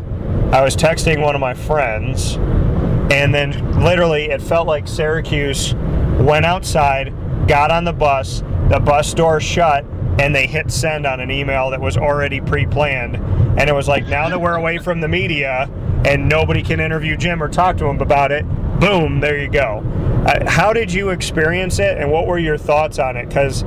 I 0.50 0.62
was 0.62 0.74
texting 0.74 1.20
one 1.20 1.34
of 1.34 1.42
my 1.42 1.52
friends, 1.52 2.36
and 3.12 3.34
then 3.34 3.82
literally 3.82 4.30
it 4.30 4.40
felt 4.40 4.66
like 4.66 4.88
Syracuse 4.88 5.74
went 6.18 6.46
outside, 6.46 7.12
got 7.46 7.70
on 7.70 7.84
the 7.84 7.92
bus, 7.92 8.42
the 8.70 8.80
bus 8.80 9.12
door 9.12 9.40
shut, 9.40 9.84
and 10.18 10.34
they 10.34 10.46
hit 10.46 10.70
send 10.70 11.06
on 11.06 11.20
an 11.20 11.30
email 11.30 11.68
that 11.68 11.82
was 11.82 11.98
already 11.98 12.40
pre-planned, 12.40 13.16
and 13.60 13.68
it 13.68 13.74
was 13.74 13.88
like 13.88 14.06
now 14.08 14.30
that 14.30 14.40
we're 14.40 14.56
away 14.56 14.78
from 14.78 15.02
the 15.02 15.08
media 15.08 15.70
and 16.06 16.26
nobody 16.26 16.62
can 16.62 16.80
interview 16.80 17.14
Jim 17.14 17.42
or 17.42 17.48
talk 17.48 17.76
to 17.76 17.84
him 17.84 18.00
about 18.00 18.32
it, 18.32 18.46
boom, 18.80 19.20
there 19.20 19.36
you 19.36 19.50
go. 19.50 19.82
Uh, 20.26 20.50
how 20.50 20.72
did 20.72 20.90
you 20.90 21.10
experience 21.10 21.78
it, 21.78 21.98
and 21.98 22.10
what 22.10 22.26
were 22.26 22.38
your 22.38 22.56
thoughts 22.56 22.98
on 22.98 23.18
it? 23.18 23.28
Because 23.28 23.66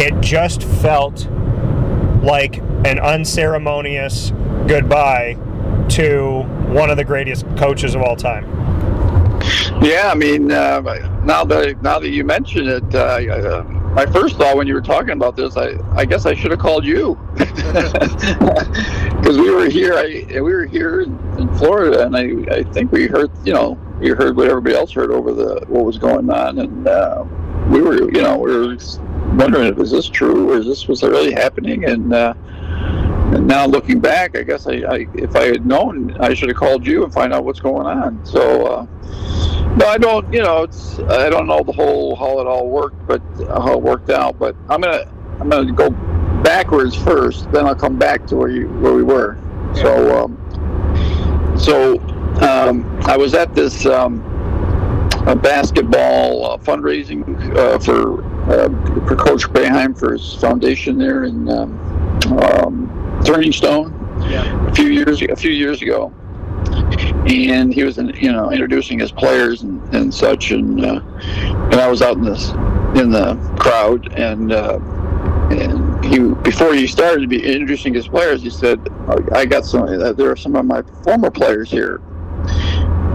it 0.00 0.20
just 0.20 0.64
felt 0.64 1.28
like 2.24 2.56
an 2.84 2.98
unceremonious 2.98 4.32
goodbye 4.66 5.38
to 5.90 6.42
one 6.72 6.90
of 6.90 6.96
the 6.96 7.04
greatest 7.04 7.46
coaches 7.56 7.94
of 7.94 8.02
all 8.02 8.16
time. 8.16 8.44
Yeah, 9.82 10.10
I 10.12 10.14
mean, 10.14 10.50
uh, 10.50 10.80
now 11.24 11.44
that 11.44 11.82
now 11.82 11.98
that 11.98 12.10
you 12.10 12.24
mention 12.24 12.68
it, 12.68 12.94
uh, 12.94 12.98
uh, 12.98 13.62
my 13.94 14.06
first 14.06 14.36
thought 14.36 14.56
when 14.56 14.66
you 14.66 14.74
were 14.74 14.80
talking 14.80 15.10
about 15.10 15.36
this, 15.36 15.56
I, 15.56 15.74
I 15.92 16.04
guess 16.04 16.26
I 16.26 16.34
should 16.34 16.50
have 16.50 16.60
called 16.60 16.84
you 16.84 17.18
because 17.36 19.38
we 19.38 19.50
were 19.50 19.68
here. 19.68 19.94
I 19.94 20.24
we 20.26 20.40
were 20.40 20.66
here 20.66 21.02
in 21.02 21.56
Florida, 21.56 22.06
and 22.06 22.16
I, 22.16 22.56
I 22.56 22.62
think 22.64 22.92
we 22.92 23.06
heard 23.06 23.30
you 23.44 23.52
know 23.52 23.78
we 24.00 24.10
heard 24.10 24.36
what 24.36 24.48
everybody 24.48 24.74
else 24.74 24.92
heard 24.92 25.10
over 25.10 25.32
the 25.32 25.64
what 25.68 25.84
was 25.84 25.98
going 25.98 26.28
on, 26.30 26.58
and 26.58 26.88
uh, 26.88 27.24
we 27.70 27.80
were 27.80 28.10
you 28.12 28.22
know 28.22 28.36
we 28.36 28.56
were 28.56 28.76
wondering 29.34 29.68
if 29.68 29.78
is 29.78 29.90
this 29.90 30.08
true 30.08 30.50
or 30.50 30.58
is 30.58 30.66
this 30.66 30.88
was 30.88 31.02
really 31.02 31.32
happening, 31.32 31.84
and 31.84 32.12
uh, 32.12 32.34
and 33.38 33.46
now 33.46 33.66
looking 33.66 34.00
back, 34.00 34.36
I 34.36 34.42
guess 34.42 34.66
I, 34.66 34.72
I, 34.78 35.06
if 35.14 35.36
I 35.36 35.44
had 35.44 35.64
known, 35.64 36.16
I 36.18 36.34
should 36.34 36.48
have 36.48 36.58
called 36.58 36.84
you 36.84 37.04
and 37.04 37.14
find 37.14 37.32
out 37.32 37.44
what's 37.44 37.60
going 37.60 37.86
on. 37.86 38.26
So, 38.26 38.66
uh, 38.66 38.86
no, 39.76 39.86
I 39.86 39.96
don't. 39.96 40.30
You 40.32 40.42
know, 40.42 40.64
it's 40.64 40.98
I 40.98 41.30
don't 41.30 41.46
know 41.46 41.62
the 41.62 41.70
whole 41.70 42.16
how 42.16 42.40
it 42.40 42.48
all 42.48 42.68
worked, 42.68 43.06
but 43.06 43.22
uh, 43.42 43.60
how 43.60 43.74
it 43.74 43.80
worked 43.80 44.10
out. 44.10 44.40
But 44.40 44.56
I'm 44.68 44.80
gonna 44.80 45.08
I'm 45.38 45.48
gonna 45.48 45.70
go 45.70 45.90
backwards 46.42 46.96
first, 46.96 47.50
then 47.52 47.64
I'll 47.64 47.76
come 47.76 47.96
back 47.96 48.26
to 48.26 48.36
where 48.36 48.48
you 48.48 48.66
where 48.80 48.94
we 48.94 49.04
were. 49.04 49.38
So, 49.76 50.24
um, 50.24 51.56
so 51.56 52.00
um, 52.40 53.00
I 53.02 53.16
was 53.16 53.34
at 53.34 53.54
this 53.54 53.86
um, 53.86 54.18
basketball 55.42 56.44
uh, 56.44 56.56
fundraising 56.58 57.56
uh, 57.56 57.78
for 57.78 58.24
uh, 58.50 58.68
for 59.06 59.14
Coach 59.14 59.44
Boeheim 59.44 59.96
for 59.96 60.14
his 60.14 60.34
foundation 60.34 60.98
there 60.98 61.22
in. 61.22 61.48
Um, 61.48 61.84
um 62.42 63.07
Turning 63.28 63.52
Stone 63.52 63.92
yeah. 64.30 64.70
a 64.70 64.74
few 64.74 64.86
years 64.86 65.20
a 65.20 65.36
few 65.36 65.50
years 65.50 65.82
ago, 65.82 66.10
and 67.26 67.74
he 67.74 67.84
was 67.84 67.98
you 67.98 68.32
know 68.32 68.50
introducing 68.50 68.98
his 68.98 69.12
players 69.12 69.60
and, 69.60 69.82
and 69.94 70.14
such, 70.14 70.50
and 70.50 70.82
uh, 70.82 71.02
and 71.04 71.74
I 71.74 71.88
was 71.88 72.00
out 72.00 72.16
in 72.16 72.22
this 72.22 72.48
in 72.98 73.10
the 73.10 73.34
crowd, 73.58 74.10
and 74.14 74.50
uh, 74.50 74.78
and 75.50 76.02
he 76.06 76.20
before 76.42 76.72
he 76.72 76.86
started 76.86 77.20
to 77.20 77.26
be 77.26 77.44
introducing 77.44 77.92
his 77.92 78.08
players, 78.08 78.40
he 78.40 78.48
said, 78.48 78.80
"I 79.34 79.44
got 79.44 79.66
some. 79.66 79.82
Uh, 79.82 80.14
there 80.14 80.30
are 80.30 80.36
some 80.36 80.56
of 80.56 80.64
my 80.64 80.80
former 81.04 81.30
players 81.30 81.70
here." 81.70 82.00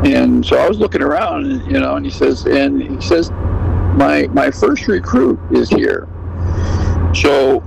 And 0.06 0.46
so 0.46 0.58
I 0.58 0.70
was 0.70 0.78
looking 0.78 1.02
around, 1.02 1.66
you 1.66 1.80
know, 1.80 1.96
and 1.96 2.06
he 2.06 2.12
says, 2.12 2.46
and 2.46 2.84
he 2.84 3.02
says, 3.02 3.32
my 3.32 4.28
my 4.28 4.52
first 4.52 4.88
recruit 4.88 5.40
is 5.52 5.70
here. 5.70 6.08
So 7.16 7.64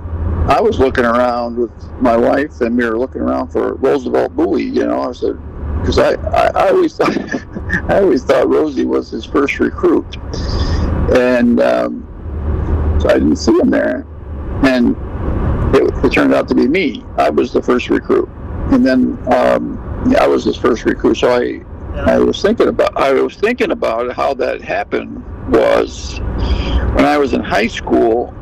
I 0.47 0.61
was 0.61 0.79
looking 0.79 1.03
around 1.03 1.57
with 1.57 1.71
my 2.01 2.15
wife, 2.15 2.61
and 2.61 2.77
we 2.77 2.85
were 2.85 2.97
looking 2.97 3.21
around 3.21 3.49
for 3.49 3.75
Roosevelt 3.75 4.33
Bowie. 4.33 4.63
You 4.63 4.87
know, 4.87 5.01
I 5.01 5.11
said 5.11 5.37
because 5.81 5.99
I, 5.99 6.13
I, 6.13 6.47
I, 6.47 6.69
always 6.69 6.95
thought 6.97 7.17
I 7.89 7.99
always 8.01 8.23
thought 8.23 8.47
Rosie 8.47 8.85
was 8.85 9.09
his 9.09 9.25
first 9.25 9.59
recruit, 9.59 10.05
and 11.13 11.59
um, 11.59 12.97
so 13.01 13.09
I 13.09 13.13
didn't 13.15 13.35
see 13.35 13.51
him 13.59 13.69
there, 13.69 14.05
and 14.63 14.95
it, 15.75 16.05
it, 16.05 16.11
turned 16.13 16.33
out 16.33 16.47
to 16.47 16.55
be 16.55 16.65
me. 16.65 17.03
I 17.17 17.29
was 17.29 17.51
the 17.51 17.61
first 17.61 17.89
recruit, 17.89 18.29
and 18.71 18.85
then 18.85 19.17
um, 19.33 20.07
yeah, 20.09 20.23
I 20.23 20.27
was 20.27 20.45
his 20.45 20.55
first 20.55 20.85
recruit. 20.85 21.15
So 21.15 21.29
I 21.29 21.41
yeah. 21.41 22.05
I 22.05 22.19
was 22.19 22.41
thinking 22.41 22.69
about 22.69 22.95
I 22.95 23.11
was 23.13 23.35
thinking 23.35 23.71
about 23.71 24.13
how 24.15 24.33
that 24.35 24.61
happened 24.61 25.23
was 25.51 26.19
when 26.95 27.03
I 27.05 27.17
was 27.17 27.33
in 27.33 27.41
high 27.41 27.67
school 27.67 28.33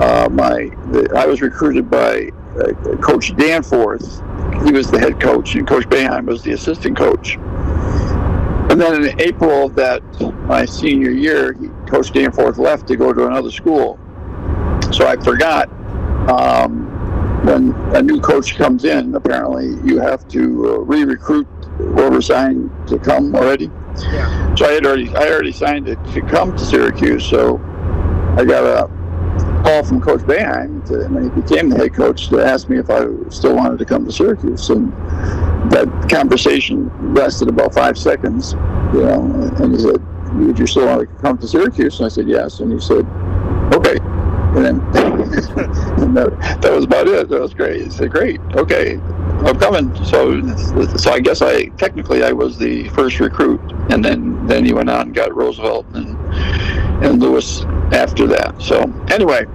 uh, 0.00 0.28
my 0.30 0.70
I 1.16 1.26
was 1.26 1.40
recruited 1.40 1.90
by 1.90 2.30
uh, 2.58 2.96
Coach 2.96 3.36
Danforth. 3.36 4.22
He 4.64 4.72
was 4.72 4.90
the 4.90 4.98
head 4.98 5.20
coach, 5.20 5.54
and 5.54 5.66
Coach 5.66 5.84
Boeheim 5.84 6.26
was 6.26 6.42
the 6.42 6.52
assistant 6.52 6.96
coach. 6.96 7.36
And 8.70 8.80
then 8.80 9.04
in 9.04 9.20
April 9.20 9.66
of 9.66 9.74
that 9.76 10.02
my 10.46 10.64
senior 10.64 11.10
year, 11.10 11.52
he, 11.54 11.68
Coach 11.88 12.12
Danforth 12.12 12.58
left 12.58 12.86
to 12.88 12.96
go 12.96 13.12
to 13.12 13.26
another 13.26 13.50
school. 13.50 13.98
So 14.92 15.06
I 15.06 15.16
forgot. 15.16 15.68
Um, 16.28 16.90
when 17.44 17.72
a 17.96 18.02
new 18.02 18.20
coach 18.20 18.56
comes 18.56 18.84
in, 18.84 19.14
apparently 19.14 19.68
you 19.88 19.98
have 19.98 20.28
to 20.28 20.74
uh, 20.74 20.78
re-recruit 20.80 21.46
whoever 21.78 22.20
signed 22.20 22.70
to 22.86 22.98
come 22.98 23.34
already. 23.34 23.70
Yeah. 23.98 24.54
So 24.54 24.66
I 24.66 24.72
had 24.72 24.86
already 24.86 25.08
I 25.16 25.28
already 25.28 25.52
signed 25.52 25.86
to, 25.86 25.96
to 25.96 26.20
come 26.20 26.52
to 26.52 26.64
Syracuse. 26.64 27.24
So 27.24 27.56
I 28.36 28.44
got 28.44 28.64
a 28.64 28.99
call 29.62 29.82
from 29.84 30.00
Coach 30.00 30.20
Boeheim 30.22 30.84
to, 30.86 31.06
when 31.08 31.24
he 31.24 31.40
became 31.40 31.68
the 31.68 31.76
head 31.76 31.94
coach 31.94 32.28
to 32.28 32.44
ask 32.44 32.68
me 32.68 32.78
if 32.78 32.90
I 32.90 33.06
still 33.30 33.56
wanted 33.56 33.78
to 33.78 33.84
come 33.84 34.04
to 34.04 34.12
Syracuse. 34.12 34.70
And 34.70 34.92
that 35.70 36.08
conversation 36.10 36.90
lasted 37.14 37.48
about 37.48 37.74
five 37.74 37.98
seconds, 37.98 38.52
you 38.92 39.02
know, 39.02 39.52
and 39.58 39.72
he 39.72 39.80
said, 39.80 40.00
would 40.36 40.58
you 40.58 40.66
still 40.66 40.86
want 40.86 41.00
to 41.00 41.06
come 41.22 41.38
to 41.38 41.48
Syracuse? 41.48 41.98
And 41.98 42.06
I 42.06 42.08
said, 42.08 42.28
yes. 42.28 42.60
And 42.60 42.72
he 42.72 42.80
said, 42.80 43.06
okay. 43.74 43.98
And 44.52 44.64
then 44.64 44.80
and 46.00 46.16
that, 46.16 46.58
that 46.60 46.72
was 46.72 46.84
about 46.84 47.06
it. 47.06 47.28
That 47.28 47.40
was 47.40 47.54
great. 47.54 47.84
He 47.84 47.90
said, 47.90 48.10
great. 48.10 48.40
Okay. 48.54 48.94
I'm 49.42 49.58
coming. 49.58 49.94
So, 50.04 50.42
so 50.96 51.12
I 51.12 51.20
guess 51.20 51.40
I 51.40 51.66
technically 51.76 52.22
I 52.22 52.32
was 52.32 52.58
the 52.58 52.88
first 52.90 53.20
recruit, 53.20 53.60
and 53.90 54.04
then 54.04 54.46
then 54.46 54.66
he 54.66 54.74
went 54.74 54.90
on 54.90 55.00
and 55.06 55.14
got 55.14 55.34
Roosevelt 55.34 55.86
and 55.94 56.14
and 57.02 57.22
Louis 57.22 57.64
after 57.92 58.26
that. 58.28 58.60
So 58.60 58.82
anyway, 59.10 59.46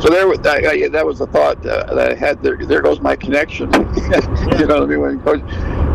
so 0.00 0.08
there, 0.08 0.28
I, 0.28 0.84
I, 0.84 0.88
that 0.88 1.06
was 1.06 1.18
the 1.18 1.26
thought 1.28 1.64
uh, 1.64 1.94
that 1.94 2.12
I 2.12 2.14
had. 2.14 2.42
There, 2.42 2.56
there 2.56 2.82
goes 2.82 3.00
my 3.00 3.14
connection. 3.14 3.72
you 3.72 4.66
know 4.66 4.80
what 4.80 4.82
I 4.82 4.86
mean? 4.86 5.00
When 5.00 5.20
coach, 5.20 5.42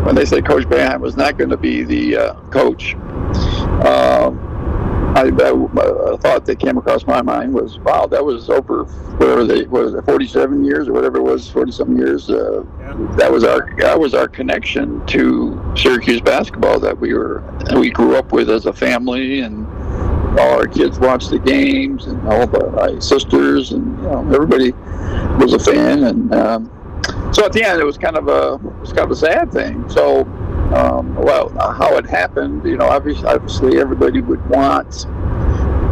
when 0.06 0.14
they 0.14 0.24
say 0.24 0.40
Coach 0.40 0.64
Boeheim 0.64 1.00
was 1.00 1.16
not 1.16 1.36
going 1.36 1.50
to 1.50 1.56
be 1.56 1.82
the 1.82 2.16
uh, 2.16 2.34
coach, 2.50 2.94
um, 3.84 4.48
I, 5.18 5.24
I, 5.24 6.16
thought 6.18 6.44
that 6.46 6.58
came 6.60 6.78
across 6.78 7.06
my 7.06 7.20
mind 7.22 7.52
was, 7.52 7.78
wow, 7.80 8.06
that 8.06 8.24
was 8.24 8.48
over 8.48 8.84
whatever 8.84 9.44
they 9.44 9.64
was 9.64 9.94
it, 9.94 10.04
47 10.04 10.64
years 10.64 10.88
or 10.88 10.92
whatever 10.92 11.18
it 11.18 11.22
was, 11.22 11.50
40 11.50 11.72
some 11.72 11.98
years. 11.98 12.30
Uh, 12.30 12.62
yeah. 12.78 12.94
That 13.16 13.32
was 13.32 13.42
our 13.42 13.74
that 13.78 13.98
was 13.98 14.14
our 14.14 14.28
connection 14.28 15.04
to 15.08 15.74
Syracuse 15.76 16.20
basketball 16.20 16.78
that 16.80 16.98
we 16.98 17.14
were 17.14 17.42
we 17.74 17.90
grew 17.90 18.16
up 18.16 18.32
with 18.32 18.48
as 18.48 18.66
a 18.66 18.72
family 18.72 19.40
and 19.40 19.66
all 20.38 20.58
our 20.58 20.66
kids 20.66 20.98
watched 20.98 21.30
the 21.30 21.38
games, 21.38 22.06
and 22.06 22.26
all 22.28 22.46
the, 22.46 22.70
my 22.70 22.98
sisters, 22.98 23.72
and 23.72 23.96
you 23.98 24.04
know, 24.04 24.20
everybody 24.32 24.72
was 25.42 25.52
a 25.54 25.58
fan. 25.58 26.04
And 26.04 26.34
um, 26.34 27.32
so 27.32 27.44
at 27.44 27.52
the 27.52 27.62
end, 27.64 27.80
it 27.80 27.84
was 27.84 27.98
kind 27.98 28.16
of 28.16 28.28
a 28.28 28.54
it 28.54 28.80
was 28.80 28.92
kind 28.92 29.04
of 29.04 29.10
a 29.10 29.16
sad 29.16 29.52
thing. 29.52 29.88
So, 29.88 30.22
um, 30.74 31.14
well, 31.16 31.48
how 31.58 31.96
it 31.96 32.06
happened, 32.06 32.64
you 32.64 32.76
know, 32.76 32.86
obviously, 32.86 33.26
obviously, 33.26 33.78
everybody 33.78 34.20
would 34.20 34.44
want 34.50 35.06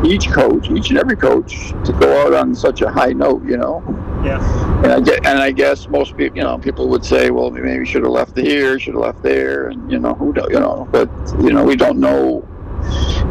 each 0.05 0.29
coach, 0.29 0.71
each 0.71 0.91
and 0.91 0.99
every 0.99 1.17
coach, 1.17 1.71
to 1.85 1.93
go 1.99 2.27
out 2.27 2.35
on 2.35 2.55
such 2.55 2.83
a 2.83 2.91
high 2.91 3.13
note, 3.13 3.45
you 3.45 3.57
know. 3.57 3.83
Yeah. 4.25 4.83
And 4.83 4.93
I 4.93 5.01
get, 5.01 5.27
and 5.27 5.39
I 5.39 5.51
guess 5.53 5.89
most 5.89 6.17
people, 6.17 6.37
you 6.37 6.43
know, 6.43 6.59
people 6.59 6.89
would 6.89 7.05
say, 7.05 7.31
well, 7.31 7.51
maybe 7.51 7.87
should 7.87 8.03
have 8.03 8.13
left 8.13 8.37
here, 8.37 8.79
should 8.79 8.95
have 8.95 9.03
left 9.03 9.23
there, 9.23 9.69
and 9.69 9.91
you 9.91 9.99
know, 9.99 10.15
who, 10.15 10.33
do, 10.33 10.47
you 10.51 10.61
know, 10.61 10.89
but 10.91 11.09
you 11.41 11.53
know, 11.53 11.65
we 11.65 11.77
don't 11.77 11.99
know 11.99 12.47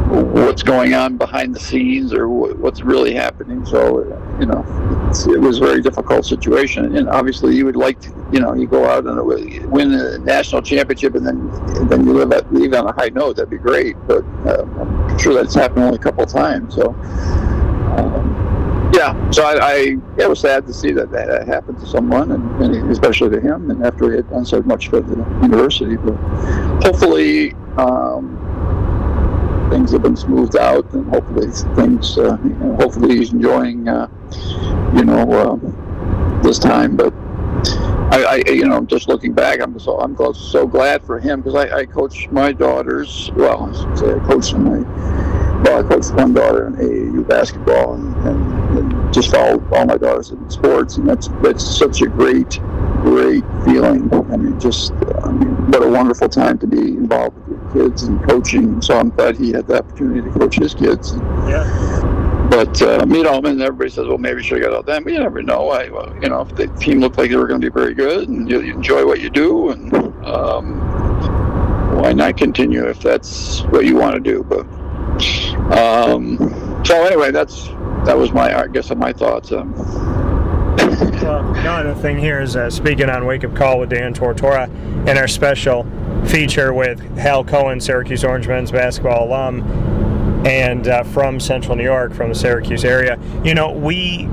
what's 0.10 0.64
going 0.64 0.94
on 0.94 1.18
behind 1.18 1.56
the 1.56 1.60
scenes 1.60 2.14
or 2.14 2.28
what's 2.28 2.82
really 2.82 3.14
happening. 3.14 3.66
So, 3.66 4.04
you 4.40 4.46
know, 4.46 4.60
it 5.34 5.40
was 5.40 5.58
a 5.58 5.66
very 5.66 5.82
difficult 5.82 6.26
situation. 6.26 6.96
And 6.98 7.10
obviously, 7.10 7.56
you 7.56 7.66
would 7.66 7.76
like 7.76 8.00
to, 8.02 8.30
you 8.32 8.40
know, 8.40 8.54
you 8.54 8.68
go 8.68 8.86
out 8.86 9.06
and 9.06 9.72
win 9.72 9.94
a 9.94 10.18
national 10.20 10.62
championship 10.62 11.16
and 11.16 11.26
then 11.26 11.88
then 11.88 12.06
you 12.06 12.14
live 12.14 12.32
at, 12.32 12.54
leave 12.54 12.74
on 12.74 12.88
a 12.88 12.94
high 12.94 13.10
note. 13.10 13.38
That'd 13.38 13.50
be 13.50 13.58
great. 13.58 13.96
But 14.08 14.24
uh, 14.46 14.64
I'm 14.64 15.18
sure 15.18 15.34
that's 15.34 15.56
happened 15.56 15.84
only 15.86 15.98
a 15.98 16.00
couple 16.00 16.24
of 16.24 16.30
times. 16.30 16.76
So. 16.76 16.90
Um, 17.98 18.36
yeah, 18.94 19.30
so 19.32 19.44
I, 19.44 19.58
I, 19.60 19.74
it 20.18 20.30
was 20.30 20.40
sad 20.40 20.66
to 20.68 20.74
see 20.74 20.92
that 20.94 21.12
that 21.12 21.48
happened 21.48 21.80
to 21.80 21.86
someone, 21.86 22.32
and, 22.32 22.64
and 22.64 22.92
especially 22.92 23.30
to 23.32 23.42
him, 23.42 23.70
and 23.70 23.86
after 23.86 24.10
he 24.10 24.18
had 24.18 24.30
done 24.30 24.46
so 24.46 24.62
much 24.62 24.88
for 24.88 25.02
the 25.02 25.18
university. 25.42 25.98
But 25.98 26.16
hopefully, 26.82 27.54
um, 27.78 28.45
things 29.69 29.91
have 29.91 30.03
been 30.03 30.15
smoothed 30.15 30.57
out, 30.57 30.91
and 30.93 31.07
hopefully 31.10 31.48
things, 31.75 32.17
uh, 32.17 32.38
you 32.43 32.50
know, 32.51 32.75
hopefully 32.75 33.17
he's 33.17 33.34
enjoying, 33.34 33.88
uh, 33.88 34.07
you 34.95 35.05
know, 35.05 35.31
uh, 35.31 36.41
this 36.41 36.60
time. 36.60 36.95
But 36.95 37.13
I, 38.12 38.43
I, 38.48 38.51
you 38.51 38.65
know, 38.65 38.81
just 38.86 39.07
looking 39.07 39.34
back, 39.34 39.62
I'm 39.62 39.77
so 39.79 40.00
I'm 40.00 40.15
so 40.34 40.67
glad 40.67 41.03
for 41.03 41.19
him 41.19 41.41
because 41.41 41.55
I, 41.55 41.79
I 41.79 41.86
coach 41.86 42.29
my 42.29 42.51
daughters. 42.51 43.31
Well, 43.36 43.69
I 43.75 43.95
say 43.95 44.13
I 44.13 44.19
coached 44.19 44.55
my 44.55 44.79
well, 45.63 45.84
I 45.84 45.88
coached 45.88 46.13
one 46.13 46.34
daughter 46.34 46.67
in 46.67 46.75
AAU 46.75 47.27
basketball, 47.27 47.95
and, 47.95 48.15
and, 48.27 48.77
and 48.77 49.13
just 49.13 49.31
follow 49.31 49.63
all 49.72 49.86
my 49.86 49.98
daughters 49.98 50.29
in 50.29 50.50
sports, 50.50 50.98
and 50.98 51.10
that's 51.10 51.27
that's 51.41 51.63
such 51.63 52.01
a 52.01 52.07
great, 52.07 52.60
great 53.01 53.43
feeling. 53.65 54.13
I 54.31 54.38
mean, 54.38 54.60
just 54.60 54.91
I 55.24 55.31
mean, 55.31 55.72
what 55.72 55.81
a 55.84 55.89
wonderful 55.89 56.29
time 56.29 56.60
to 56.60 56.67
be 56.67 56.77
involved 56.77 57.36
kids 57.75 58.03
and 58.03 58.24
coaching. 58.27 58.82
So 58.82 58.98
I'm 58.98 59.10
glad 59.10 59.38
he 59.38 59.51
had 59.51 59.67
the 59.67 59.79
opportunity 59.79 60.22
to 60.22 60.39
coach 60.39 60.55
his 60.55 60.74
kids. 60.74 61.13
Yeah. 61.48 62.48
But 62.50 62.82
um, 62.82 63.13
you 63.13 63.24
know, 63.24 63.38
and 63.38 63.62
everybody 63.62 63.89
says, 63.89 64.08
"Well, 64.08 64.17
maybe 64.17 64.38
you 64.38 64.44
should 64.44 64.62
have 64.62 64.72
got 64.72 64.77
out 64.77 64.86
then." 64.86 65.03
But 65.03 65.13
you 65.13 65.20
never 65.20 65.41
know. 65.41 65.70
I, 65.70 65.89
well, 65.89 66.15
you 66.22 66.29
know, 66.29 66.41
if 66.41 66.55
the 66.55 66.67
team 66.79 67.00
looked 67.00 67.17
like 67.17 67.29
they 67.29 67.36
were 67.36 67.48
going 67.48 67.60
to 67.60 67.70
be 67.70 67.74
very 67.74 67.94
good, 67.94 68.29
and 68.29 68.50
you, 68.50 68.62
you 68.62 68.74
enjoy 68.74 69.05
what 69.05 69.20
you 69.20 69.29
do, 69.29 69.70
and 69.72 69.94
um, 70.25 70.79
why 71.98 72.13
not 72.13 72.38
continue 72.38 72.88
if 72.88 73.00
that's 73.01 73.62
what 73.63 73.86
you 73.86 73.96
want 73.96 74.15
to 74.15 74.22
do? 74.22 74.44
But 74.44 74.65
um, 75.77 76.38
so 76.86 77.03
anyway, 77.03 77.32
that's 77.32 77.67
that 78.05 78.15
was 78.17 78.32
my, 78.32 78.58
I 78.58 78.67
guess, 78.67 78.94
my 78.96 79.12
thoughts. 79.12 79.51
Um, 79.51 79.74
well, 80.77 81.53
another 81.55 81.96
thing 81.96 82.17
here 82.17 82.41
is 82.41 82.55
uh, 82.55 82.70
speaking 82.70 83.10
on 83.10 83.25
Wake 83.25 83.44
Up 83.44 83.55
Call 83.55 83.79
with 83.79 83.89
Dan 83.89 84.13
Tortora 84.13 84.67
and 85.08 85.17
our 85.17 85.27
special 85.27 85.86
feature 86.25 86.74
with 86.74 87.00
Hal 87.17 87.44
Cohen, 87.44 87.79
Syracuse 87.79 88.24
Orange 88.24 88.48
men's 88.48 88.72
basketball 88.72 89.27
alum, 89.27 89.62
and 90.46 90.88
uh, 90.88 91.03
from 91.03 91.39
Central 91.39 91.75
New 91.75 91.84
York, 91.84 92.13
from 92.13 92.29
the 92.29 92.36
Syracuse 92.36 92.84
area. 92.86 93.20
You 93.44 93.55
know, 93.55 93.72
we, 93.72 94.27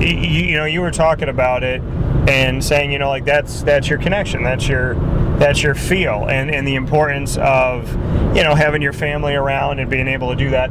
you, 0.00 0.08
you 0.08 0.56
know, 0.56 0.64
you 0.64 0.80
were 0.80 0.90
talking 0.90 1.28
about 1.28 1.62
it 1.62 1.80
and 2.28 2.62
saying, 2.62 2.92
you 2.92 2.98
know, 2.98 3.08
like 3.08 3.24
that's 3.24 3.62
that's 3.62 3.88
your 3.88 3.98
connection, 3.98 4.42
that's 4.42 4.68
your 4.68 4.94
that's 5.38 5.62
your 5.62 5.74
feel, 5.74 6.28
and 6.28 6.50
and 6.50 6.66
the 6.66 6.74
importance 6.74 7.38
of, 7.38 7.90
you 8.36 8.42
know, 8.42 8.54
having 8.54 8.82
your 8.82 8.92
family 8.92 9.34
around 9.34 9.78
and 9.78 9.90
being 9.90 10.08
able 10.08 10.30
to 10.30 10.36
do 10.36 10.50
that 10.50 10.70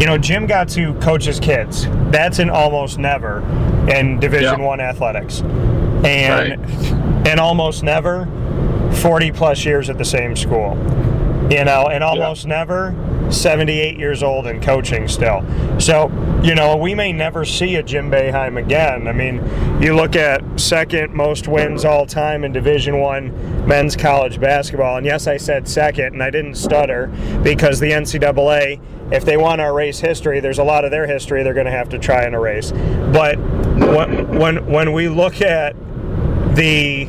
you 0.00 0.06
know, 0.06 0.18
Jim 0.18 0.46
got 0.46 0.68
to 0.70 0.94
coach 0.94 1.24
his 1.24 1.38
kids. 1.38 1.86
That's 2.10 2.38
an 2.38 2.50
almost 2.50 2.98
never 2.98 3.40
in 3.88 4.18
Division 4.18 4.62
One 4.62 4.80
athletics, 4.80 5.40
and 5.40 6.60
right. 6.60 7.28
and 7.28 7.38
almost 7.40 7.82
never 7.82 8.26
forty 8.96 9.30
plus 9.30 9.64
years 9.64 9.88
at 9.88 9.98
the 9.98 10.04
same 10.04 10.36
school. 10.36 10.76
You 11.50 11.64
know, 11.64 11.88
and 11.88 12.02
almost 12.02 12.44
yeah. 12.44 12.56
never 12.56 12.94
78 13.34 13.98
years 13.98 14.22
old 14.22 14.46
and 14.46 14.62
coaching 14.62 15.08
still. 15.08 15.44
So, 15.78 16.10
you 16.42 16.54
know, 16.54 16.76
we 16.76 16.94
may 16.94 17.12
never 17.12 17.44
see 17.44 17.76
a 17.76 17.82
Jim 17.82 18.10
Boeheim 18.10 18.58
again. 18.62 19.08
I 19.08 19.12
mean, 19.12 19.36
you 19.82 19.94
look 19.94 20.16
at 20.16 20.42
second 20.58 21.12
most 21.14 21.48
wins 21.48 21.84
all 21.84 22.06
time 22.06 22.44
in 22.44 22.52
Division 22.52 23.00
One 23.00 23.66
men's 23.66 23.96
college 23.96 24.40
basketball, 24.40 24.96
and 24.96 25.06
yes, 25.06 25.26
I 25.26 25.36
said 25.36 25.68
second, 25.68 26.14
and 26.14 26.22
I 26.22 26.30
didn't 26.30 26.56
stutter 26.56 27.08
because 27.42 27.80
the 27.80 27.90
NCAA 27.90 28.80
if 29.10 29.24
they 29.24 29.36
want 29.36 29.60
to 29.60 29.66
erase 29.66 30.00
history, 30.00 30.40
there's 30.40 30.58
a 30.58 30.64
lot 30.64 30.84
of 30.84 30.90
their 30.90 31.06
history 31.06 31.42
they're 31.42 31.54
going 31.54 31.66
to 31.66 31.72
have 31.72 31.90
to 31.90 31.98
try 31.98 32.22
and 32.22 32.34
erase. 32.34 32.72
But 32.72 33.38
when 33.38 34.38
when, 34.38 34.66
when 34.66 34.92
we 34.92 35.08
look 35.08 35.40
at 35.40 35.76
the 36.54 37.08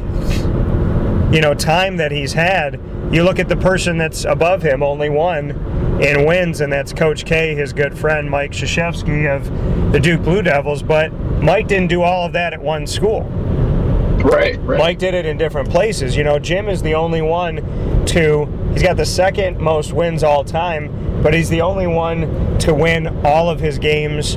you 1.31 1.41
know 1.41 1.53
time 1.53 1.97
that 1.97 2.11
he's 2.11 2.33
had, 2.33 2.79
you 3.11 3.23
look 3.23 3.39
at 3.39 3.49
the 3.49 3.55
person 3.55 3.97
that's 3.97 4.25
above 4.25 4.61
him, 4.61 4.83
only 4.83 5.09
one 5.09 5.53
in 6.01 6.25
wins, 6.25 6.61
and 6.61 6.71
that's 6.71 6.93
Coach 6.93 7.25
K, 7.25 7.55
his 7.55 7.73
good 7.73 7.97
friend 7.97 8.29
Mike 8.29 8.51
Krzyzewski 8.51 9.33
of 9.33 9.91
the 9.91 9.99
Duke 9.99 10.23
Blue 10.23 10.41
Devils. 10.41 10.83
But 10.83 11.11
Mike 11.41 11.67
didn't 11.67 11.87
do 11.87 12.01
all 12.01 12.25
of 12.25 12.33
that 12.33 12.53
at 12.53 12.61
one 12.61 12.87
school. 12.87 13.21
Right, 13.21 14.57
right. 14.61 14.79
Mike 14.79 14.97
did 14.97 15.13
it 15.13 15.25
in 15.25 15.37
different 15.37 15.69
places. 15.69 16.15
You 16.15 16.23
know, 16.23 16.39
Jim 16.39 16.67
is 16.67 16.81
the 16.81 16.95
only 16.95 17.21
one 17.21 18.05
to. 18.07 18.45
He's 18.73 18.83
got 18.83 18.97
the 18.97 19.05
second 19.05 19.59
most 19.59 19.93
wins 19.93 20.23
all 20.23 20.43
time 20.43 21.05
but 21.25 21.33
he's 21.33 21.49
the 21.49 21.61
only 21.61 21.87
one 21.87 22.55
to 22.59 22.71
win 22.71 23.07
all 23.25 23.49
of 23.49 23.59
his 23.59 23.79
games 23.79 24.35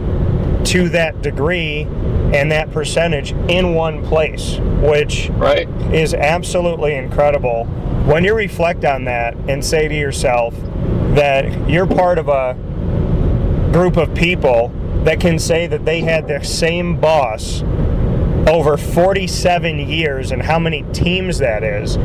to 0.65 0.89
that 0.89 1.21
degree 1.21 1.83
and 2.33 2.51
that 2.51 2.71
percentage 2.71 3.33
in 3.51 3.75
one 3.75 4.03
place, 4.07 4.57
which 4.81 5.29
right. 5.35 5.69
is 5.93 6.15
absolutely 6.15 6.95
incredible. 6.95 7.67
When 8.07 8.25
you 8.25 8.35
reflect 8.35 8.87
on 8.87 9.05
that 9.05 9.35
and 9.51 9.63
say 9.63 9.87
to 9.87 9.95
yourself 9.95 10.55
that 11.15 11.69
you're 11.69 11.87
part 11.87 12.19
of 12.19 12.29
a 12.29 12.55
group 13.73 13.97
of 13.97 14.15
people 14.15 14.69
that 15.05 15.21
can 15.21 15.39
say 15.39 15.67
that 15.67 15.85
they 15.85 16.01
had 16.01 16.27
the 16.29 16.43
same 16.43 16.99
boss 17.01 17.63
over 18.49 18.77
47 18.77 19.79
years 19.79 20.33
and 20.33 20.43
how 20.43 20.59
many 20.59 20.83
teams 20.93 21.39
that 21.39 21.63
is, 21.63 21.99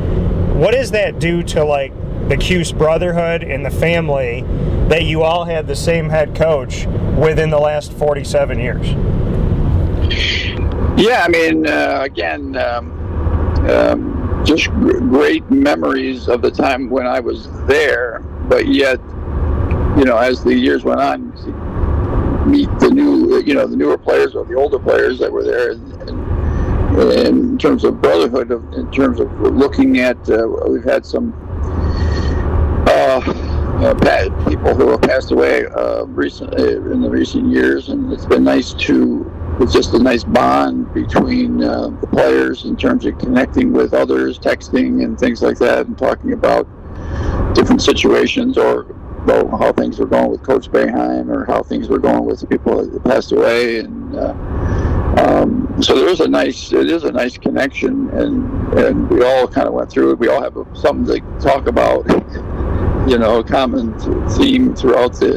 what 0.54 0.72
does 0.72 0.92
that 0.92 1.20
do 1.20 1.42
to 1.44 1.64
like 1.64 1.94
the 2.30 2.38
Cuse 2.38 2.72
brotherhood 2.72 3.44
and 3.44 3.66
the 3.66 3.72
family 3.72 4.42
that 4.90 5.04
you 5.04 5.24
all 5.24 5.46
had 5.46 5.68
the 5.68 5.76
same 5.76 6.10
head 6.10 6.36
coach 6.36 6.86
within 7.18 7.50
the 7.50 7.60
last 7.60 7.94
47 7.94 8.60
years? 8.60 8.88
Yeah, 10.98 11.24
I 11.24 11.28
mean, 11.28 11.68
uh, 11.68 12.00
again, 12.04 12.56
um, 12.58 12.92
um, 13.70 14.44
just 14.46 14.70
great 14.70 15.50
memories 15.50 16.28
of 16.28 16.42
the 16.42 16.52
time 16.52 16.90
when 16.90 17.08
I 17.08 17.20
was 17.20 17.50
there, 17.66 18.22
but 18.50 18.68
yet, 18.68 19.00
you 19.98 20.06
know, 20.06 20.18
as 20.18 20.44
the 20.44 20.56
years 20.56 20.84
went 20.84 21.00
on, 21.00 21.34
you 21.46 21.54
meet 22.46 22.70
the 22.80 22.90
new, 22.90 23.42
you 23.42 23.54
know, 23.54 23.68
the 23.68 23.76
newer 23.76 23.98
players 23.98 24.36
or 24.36 24.46
the 24.46 24.56
older 24.56 24.80
players 24.80 25.20
that 25.20 25.32
were 25.32 25.44
there, 25.44 25.72
and, 25.72 26.10
and 26.10 27.24
in 27.28 27.58
terms 27.58 27.84
of 27.84 28.02
brotherhood, 28.02 28.52
in 28.76 28.92
terms 28.92 29.20
of 29.20 29.32
looking 29.42 30.00
at, 30.00 30.18
uh, 30.30 30.48
we've 30.68 30.84
had 30.84 31.06
some 31.06 31.34
uh, 32.88 33.22
people 34.48 34.76
who 34.76 34.90
have 34.90 35.02
passed 35.02 35.32
away 35.32 35.66
uh, 35.76 36.04
recent, 36.06 36.54
uh, 36.60 36.92
in 36.92 37.02
the 37.02 37.10
recent 37.10 37.52
years, 37.52 37.90
and 37.90 38.12
it's 38.12 38.26
been 38.26 38.44
nice 38.44 38.74
to. 38.74 39.30
It's 39.60 39.72
just 39.72 39.94
a 39.94 40.00
nice 40.00 40.24
bond 40.24 40.92
between 40.96 41.64
uh, 41.64 41.90
the 42.02 42.08
players 42.08 42.66
in 42.66 42.76
terms 42.76 43.06
of 43.06 43.20
connecting 43.20 43.72
with 43.72 43.94
others, 43.94 44.40
texting 44.40 45.04
and 45.04 45.20
things 45.20 45.44
like 45.44 45.60
that, 45.60 45.86
and 45.86 45.96
talking 45.96 46.34
about 46.34 46.68
different 47.54 47.82
situations 47.82 48.58
or 48.58 48.86
how 49.26 49.72
things 49.72 50.00
were 50.00 50.06
going 50.06 50.30
with 50.30 50.44
Coach 50.44 50.70
Boeheim 50.70 51.30
or 51.30 51.46
how 51.46 51.64
things 51.64 51.88
were 51.88 52.00
going 52.00 52.26
with 52.26 52.48
people 52.50 52.86
that 52.86 53.04
passed 53.04 53.32
away, 53.32 53.80
and 53.80 54.16
uh, 54.16 54.34
um, 55.24 55.82
so 55.82 55.96
there 55.96 56.10
is 56.10 56.20
a 56.20 56.28
nice, 56.28 56.74
it 56.74 56.90
is 56.90 57.04
a 57.06 57.12
nice 57.12 57.38
connection, 57.38 58.10
and 58.10 58.74
and 58.78 59.10
we 59.10 59.24
all 59.24 59.48
kind 59.48 59.68
of 59.68 59.74
went 59.74 59.90
through 59.90 60.12
it. 60.12 60.20
We 60.20 60.28
all 60.28 60.42
have 60.42 60.56
something 60.74 61.06
to 61.06 61.40
talk 61.40 61.68
about 61.68 62.06
you 63.08 63.18
know, 63.18 63.40
a 63.40 63.44
common 63.44 63.98
theme 64.32 64.76
throughout 64.76 65.14
the, 65.14 65.34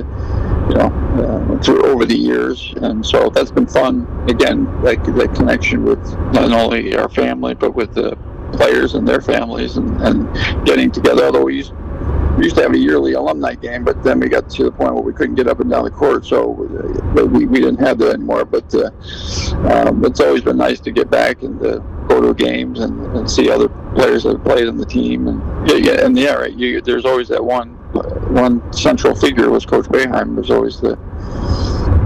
you 0.69 0.75
know, 0.77 0.87
uh, 1.19 1.63
through 1.63 1.87
over 1.87 2.05
the 2.05 2.17
years, 2.17 2.73
and 2.83 3.05
so 3.05 3.29
that's 3.29 3.51
been 3.51 3.67
fun. 3.67 4.07
Again, 4.29 4.65
that 4.83 5.03
that 5.17 5.35
connection 5.35 5.85
with 5.85 6.01
not 6.33 6.53
only 6.53 6.97
our 6.97 7.09
family 7.09 7.55
but 7.55 7.75
with 7.75 7.95
the 7.95 8.17
players 8.53 8.95
and 8.95 9.07
their 9.07 9.21
families, 9.21 9.77
and, 9.77 10.01
and 10.03 10.67
getting 10.67 10.91
together. 10.91 11.25
Although 11.25 11.45
we 11.45 11.57
used 11.57 11.73
we 12.37 12.45
used 12.45 12.57
to 12.57 12.63
have 12.63 12.75
a 12.75 12.79
yearly 12.79 13.15
alumni 13.15 13.55
game, 13.55 13.83
but 13.83 14.03
then 14.03 14.21
we 14.21 14.29
got 14.29 14.51
to 14.51 14.65
the 14.65 14.71
point 14.71 14.95
where 14.95 15.03
we 15.03 15.13
couldn't 15.13 15.37
get 15.37 15.47
up 15.47 15.61
and 15.61 15.71
down 15.71 15.85
the 15.85 15.91
court, 15.91 16.27
so 16.27 16.49
we, 16.49 17.47
we 17.47 17.61
didn't 17.61 17.81
have 17.81 17.99
that 17.99 18.15
anymore. 18.15 18.45
But 18.45 18.75
uh, 18.75 18.91
um, 19.69 20.05
it's 20.05 20.21
always 20.21 20.43
been 20.43 20.59
nice 20.59 20.79
to 20.81 20.91
get 20.91 21.11
back 21.11 21.43
and 21.43 21.59
to 21.61 21.83
go 22.09 22.21
to 22.21 22.35
games 22.35 22.81
and, 22.81 23.17
and 23.17 23.31
see 23.31 23.51
other 23.51 23.69
players 23.95 24.25
that 24.25 24.33
have 24.33 24.45
played 24.45 24.69
on 24.69 24.77
the 24.77 24.85
team. 24.85 25.29
And 25.29 25.69
yeah, 25.69 25.77
yeah 25.77 26.05
and 26.05 26.19
yeah, 26.19 26.35
right. 26.35 26.53
You, 26.53 26.83
there's 26.83 27.07
always 27.07 27.29
that 27.29 27.43
one 27.43 27.75
one 28.35 28.71
central 28.73 29.15
figure 29.15 29.49
was 29.51 29.65
Coach 29.65 29.87
Boeheim. 29.87 30.37
Was 30.37 30.51
always 30.51 30.79
the 30.79 30.97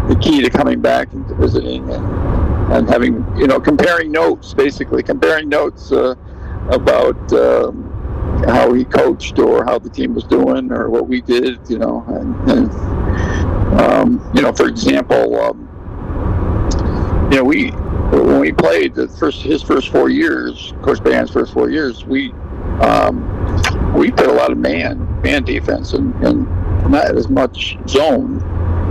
the 0.09 0.17
key 0.21 0.41
to 0.43 0.51
coming 0.51 0.81
back 0.81 1.13
and 1.13 1.27
visiting 1.39 1.91
and 1.91 2.73
and 2.73 2.89
having 2.89 3.27
you 3.37 3.49
know 3.49 3.59
comparing 3.59 4.13
notes, 4.13 4.55
basically 4.55 5.03
comparing 5.03 5.49
notes 5.49 5.91
uh, 5.91 6.15
about. 6.71 7.33
Um, 7.33 7.90
how 8.47 8.73
he 8.73 8.85
coached 8.85 9.39
or 9.39 9.65
how 9.65 9.79
the 9.79 9.91
team 9.91 10.15
was 10.15 10.25
doing 10.25 10.73
or 10.73 10.89
what 10.91 11.09
we 11.09 11.21
did, 11.21 11.59
you 11.69 11.79
know. 11.79 12.05
And, 12.09 12.51
and 12.51 13.81
um, 13.81 14.31
you 14.35 14.43
know, 14.43 14.53
for 14.53 14.67
example, 14.67 15.41
um, 15.41 15.69
you 17.31 17.39
know, 17.39 17.45
we 17.45 17.71
when 17.71 18.41
we 18.41 18.53
played 18.53 18.95
the 18.95 19.09
first 19.09 19.43
his 19.43 19.63
first 19.63 19.89
four 19.89 20.09
years, 20.09 20.75
Coach 20.83 20.99
Boeheim's 20.99 21.31
first 21.31 21.53
four 21.53 21.71
years, 21.71 22.05
we 22.05 22.33
um, 22.81 23.95
we 23.95 24.11
played 24.11 24.29
a 24.29 24.33
lot 24.33 24.51
of 24.51 24.59
man 24.59 25.21
man 25.23 25.45
defense 25.45 25.93
and, 25.93 26.15
and 26.25 26.49
not 26.91 27.17
as 27.17 27.29
much 27.29 27.79
zone. 27.87 28.41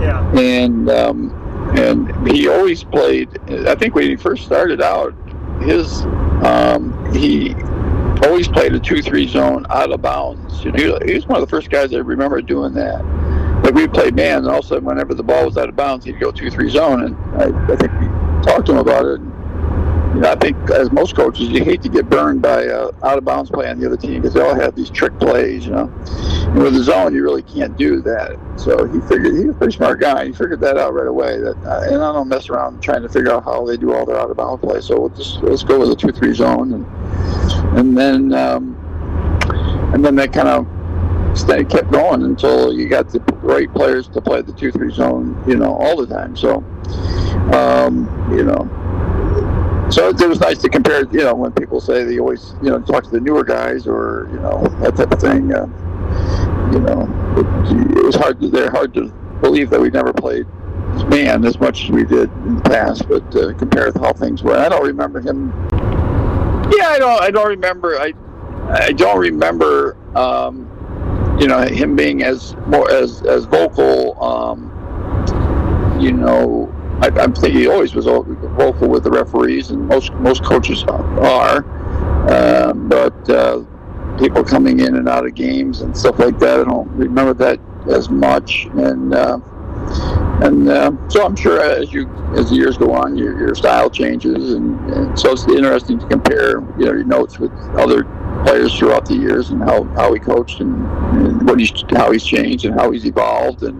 Yeah. 0.00 0.26
And 0.38 0.88
um, 0.88 1.72
and 1.76 2.28
he 2.28 2.48
always 2.48 2.82
played. 2.82 3.28
I 3.50 3.74
think 3.74 3.94
when 3.94 4.08
he 4.08 4.16
first 4.16 4.44
started 4.44 4.80
out, 4.80 5.14
his 5.60 6.02
um, 6.42 7.12
he 7.12 7.54
always 8.24 8.48
played 8.48 8.74
a 8.74 8.80
two-three 8.80 9.28
zone 9.28 9.66
out 9.70 9.90
of 9.90 10.02
bounds. 10.02 10.64
You 10.64 10.72
know, 10.72 10.98
he, 11.04 11.14
was 11.14 11.26
one 11.26 11.40
of 11.40 11.48
the 11.48 11.50
first 11.50 11.70
guys 11.70 11.92
I 11.94 11.98
remember 11.98 12.40
doing 12.42 12.74
that. 12.74 13.02
But 13.62 13.74
we 13.74 13.86
played 13.86 14.14
man, 14.14 14.38
and 14.38 14.48
all 14.48 14.60
of 14.60 14.64
a 14.64 14.68
sudden, 14.68 14.84
whenever 14.84 15.14
the 15.14 15.22
ball 15.22 15.46
was 15.46 15.56
out 15.56 15.68
of 15.68 15.76
bounds, 15.76 16.04
he'd 16.04 16.20
go 16.20 16.30
two-three 16.30 16.70
zone, 16.70 17.04
and 17.04 17.16
I, 17.40 17.72
I 17.72 17.76
think 17.76 17.92
we 18.00 18.06
talked 18.42 18.66
to 18.66 18.72
him 18.72 18.78
about 18.78 19.04
it. 19.04 19.20
You 20.14 20.20
know, 20.20 20.32
I 20.32 20.34
think 20.34 20.56
as 20.70 20.90
most 20.90 21.14
coaches, 21.14 21.50
you 21.50 21.62
hate 21.62 21.82
to 21.82 21.88
get 21.88 22.10
burned 22.10 22.42
by 22.42 22.66
uh, 22.66 22.90
out 23.04 23.16
of 23.16 23.24
bounds 23.24 23.48
play 23.48 23.70
on 23.70 23.78
the 23.78 23.86
other 23.86 23.96
team 23.96 24.20
because 24.20 24.34
they 24.34 24.40
all 24.40 24.56
have 24.56 24.74
these 24.74 24.90
trick 24.90 25.16
plays, 25.20 25.64
you 25.64 25.70
know. 25.70 25.84
And 26.48 26.62
with 26.64 26.74
the 26.74 26.82
zone, 26.82 27.14
you 27.14 27.22
really 27.22 27.42
can't 27.42 27.76
do 27.76 28.00
that. 28.02 28.36
So 28.56 28.86
he 28.86 29.00
figured 29.02 29.36
he 29.36 29.44
was 29.44 29.54
a 29.54 29.58
pretty 29.58 29.76
smart 29.76 30.00
guy. 30.00 30.26
He 30.26 30.32
figured 30.32 30.60
that 30.60 30.76
out 30.76 30.94
right 30.94 31.06
away. 31.06 31.38
That 31.38 31.56
uh, 31.64 31.82
and 31.84 32.02
I 32.02 32.12
don't 32.12 32.26
mess 32.26 32.48
around 32.48 32.82
trying 32.82 33.02
to 33.02 33.08
figure 33.08 33.32
out 33.32 33.44
how 33.44 33.64
they 33.64 33.76
do 33.76 33.94
all 33.94 34.04
their 34.04 34.18
out 34.18 34.30
of 34.30 34.36
bounds 34.36 34.64
play. 34.64 34.80
So 34.80 34.98
we'll 34.98 35.10
just 35.10 35.42
let's 35.42 35.62
go 35.62 35.78
with 35.78 35.90
a 35.90 35.96
two 35.96 36.10
three 36.10 36.34
zone, 36.34 36.72
and 36.72 37.78
and 37.78 37.96
then 37.96 38.32
um, 38.32 38.74
and 39.94 40.04
then 40.04 40.16
that 40.16 40.32
kind 40.32 40.48
of 40.48 41.38
stay 41.38 41.64
kept 41.64 41.92
going 41.92 42.24
until 42.24 42.72
you 42.72 42.88
got 42.88 43.08
the 43.10 43.20
right 43.42 43.72
players 43.72 44.08
to 44.08 44.20
play 44.20 44.42
the 44.42 44.52
two 44.52 44.72
three 44.72 44.92
zone, 44.92 45.40
you 45.46 45.54
know, 45.54 45.72
all 45.76 45.96
the 45.96 46.06
time. 46.12 46.36
So 46.36 46.56
um, 47.52 48.08
you 48.36 48.42
know 48.42 48.79
so 49.90 50.08
it 50.08 50.28
was 50.28 50.40
nice 50.40 50.58
to 50.58 50.68
compare. 50.68 51.04
You 51.10 51.24
know, 51.24 51.34
when 51.34 51.52
people 51.52 51.80
say 51.80 52.04
they 52.04 52.18
always, 52.18 52.54
you 52.62 52.70
know, 52.70 52.80
talk 52.80 53.04
to 53.04 53.10
the 53.10 53.20
newer 53.20 53.44
guys 53.44 53.86
or 53.86 54.28
you 54.32 54.38
know 54.40 54.62
that 54.80 54.96
type 54.96 55.12
of 55.12 55.20
thing. 55.20 55.52
Uh, 55.52 55.66
you 56.72 56.80
know, 56.80 57.02
it, 57.36 57.98
it 57.98 58.04
was 58.04 58.14
hard. 58.14 58.40
To, 58.40 58.48
they're 58.48 58.70
hard 58.70 58.94
to 58.94 59.08
believe 59.40 59.70
that 59.70 59.80
we 59.80 59.90
never 59.90 60.12
played 60.12 60.46
man 61.08 61.44
as 61.44 61.58
much 61.58 61.84
as 61.84 61.90
we 61.90 62.04
did 62.04 62.30
in 62.30 62.56
the 62.56 62.62
past. 62.62 63.08
But 63.08 63.34
uh, 63.34 63.54
compared 63.54 63.94
to 63.94 64.00
how 64.00 64.12
things 64.12 64.42
were, 64.42 64.56
I 64.56 64.68
don't 64.68 64.86
remember 64.86 65.20
him. 65.20 65.50
Yeah, 66.76 66.88
I 66.88 66.98
don't. 66.98 67.22
I 67.22 67.30
don't 67.30 67.48
remember. 67.48 67.98
I 67.98 68.12
I 68.68 68.92
don't 68.92 69.18
remember. 69.18 69.96
Um, 70.16 70.68
you 71.40 71.46
know, 71.46 71.60
him 71.62 71.96
being 71.96 72.22
as 72.22 72.54
more 72.66 72.90
as 72.90 73.22
as 73.22 73.44
vocal. 73.46 74.22
Um, 74.22 74.70
you 76.00 76.12
know, 76.12 76.72
I, 77.00 77.22
am 77.22 77.34
thinking 77.34 77.60
he 77.60 77.68
always 77.68 77.94
was 77.94 78.04
vocal 78.04 78.88
with 78.88 79.04
the 79.04 79.10
referees, 79.10 79.70
and 79.70 79.86
most 79.88 80.12
most 80.14 80.44
coaches 80.44 80.84
are. 80.84 81.64
Uh, 82.30 82.74
but 82.74 83.30
uh, 83.30 83.64
people 84.18 84.44
coming 84.44 84.80
in 84.80 84.96
and 84.96 85.08
out 85.08 85.24
of 85.24 85.34
games 85.34 85.80
and 85.80 85.96
stuff 85.96 86.18
like 86.18 86.38
that, 86.38 86.60
I 86.60 86.64
don't 86.64 86.88
remember 86.90 87.32
that 87.34 87.58
as 87.88 88.10
much. 88.10 88.66
And 88.74 89.14
uh, 89.14 89.40
and 90.42 90.68
uh, 90.68 90.92
so 91.08 91.24
I'm 91.24 91.36
sure 91.36 91.60
as 91.60 91.92
you 91.92 92.08
as 92.34 92.50
the 92.50 92.56
years 92.56 92.76
go 92.76 92.92
on, 92.92 93.16
your, 93.16 93.38
your 93.38 93.54
style 93.54 93.90
changes, 93.90 94.52
and, 94.52 94.78
and, 94.90 95.18
so 95.18 95.32
it's 95.32 95.46
interesting 95.48 95.98
to 95.98 96.06
compare 96.06 96.60
you 96.78 96.86
know 96.86 96.92
your 96.92 97.04
notes 97.04 97.38
with 97.38 97.52
other 97.78 98.04
players 98.44 98.78
throughout 98.78 99.06
the 99.06 99.14
years 99.14 99.50
and 99.50 99.62
how, 99.62 99.84
how 99.94 100.12
he 100.12 100.20
coached 100.20 100.60
and, 100.60 100.86
and 101.16 101.46
what 101.46 101.58
he's 101.58 101.72
how 101.90 102.10
he's 102.10 102.24
changed 102.24 102.64
and 102.64 102.74
how 102.74 102.90
he's 102.90 103.04
evolved 103.04 103.62
and 103.62 103.76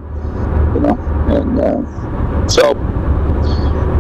you 0.75 0.81
know 0.81 0.97
and 1.29 1.61
uh, 1.61 2.47
so 2.49 2.75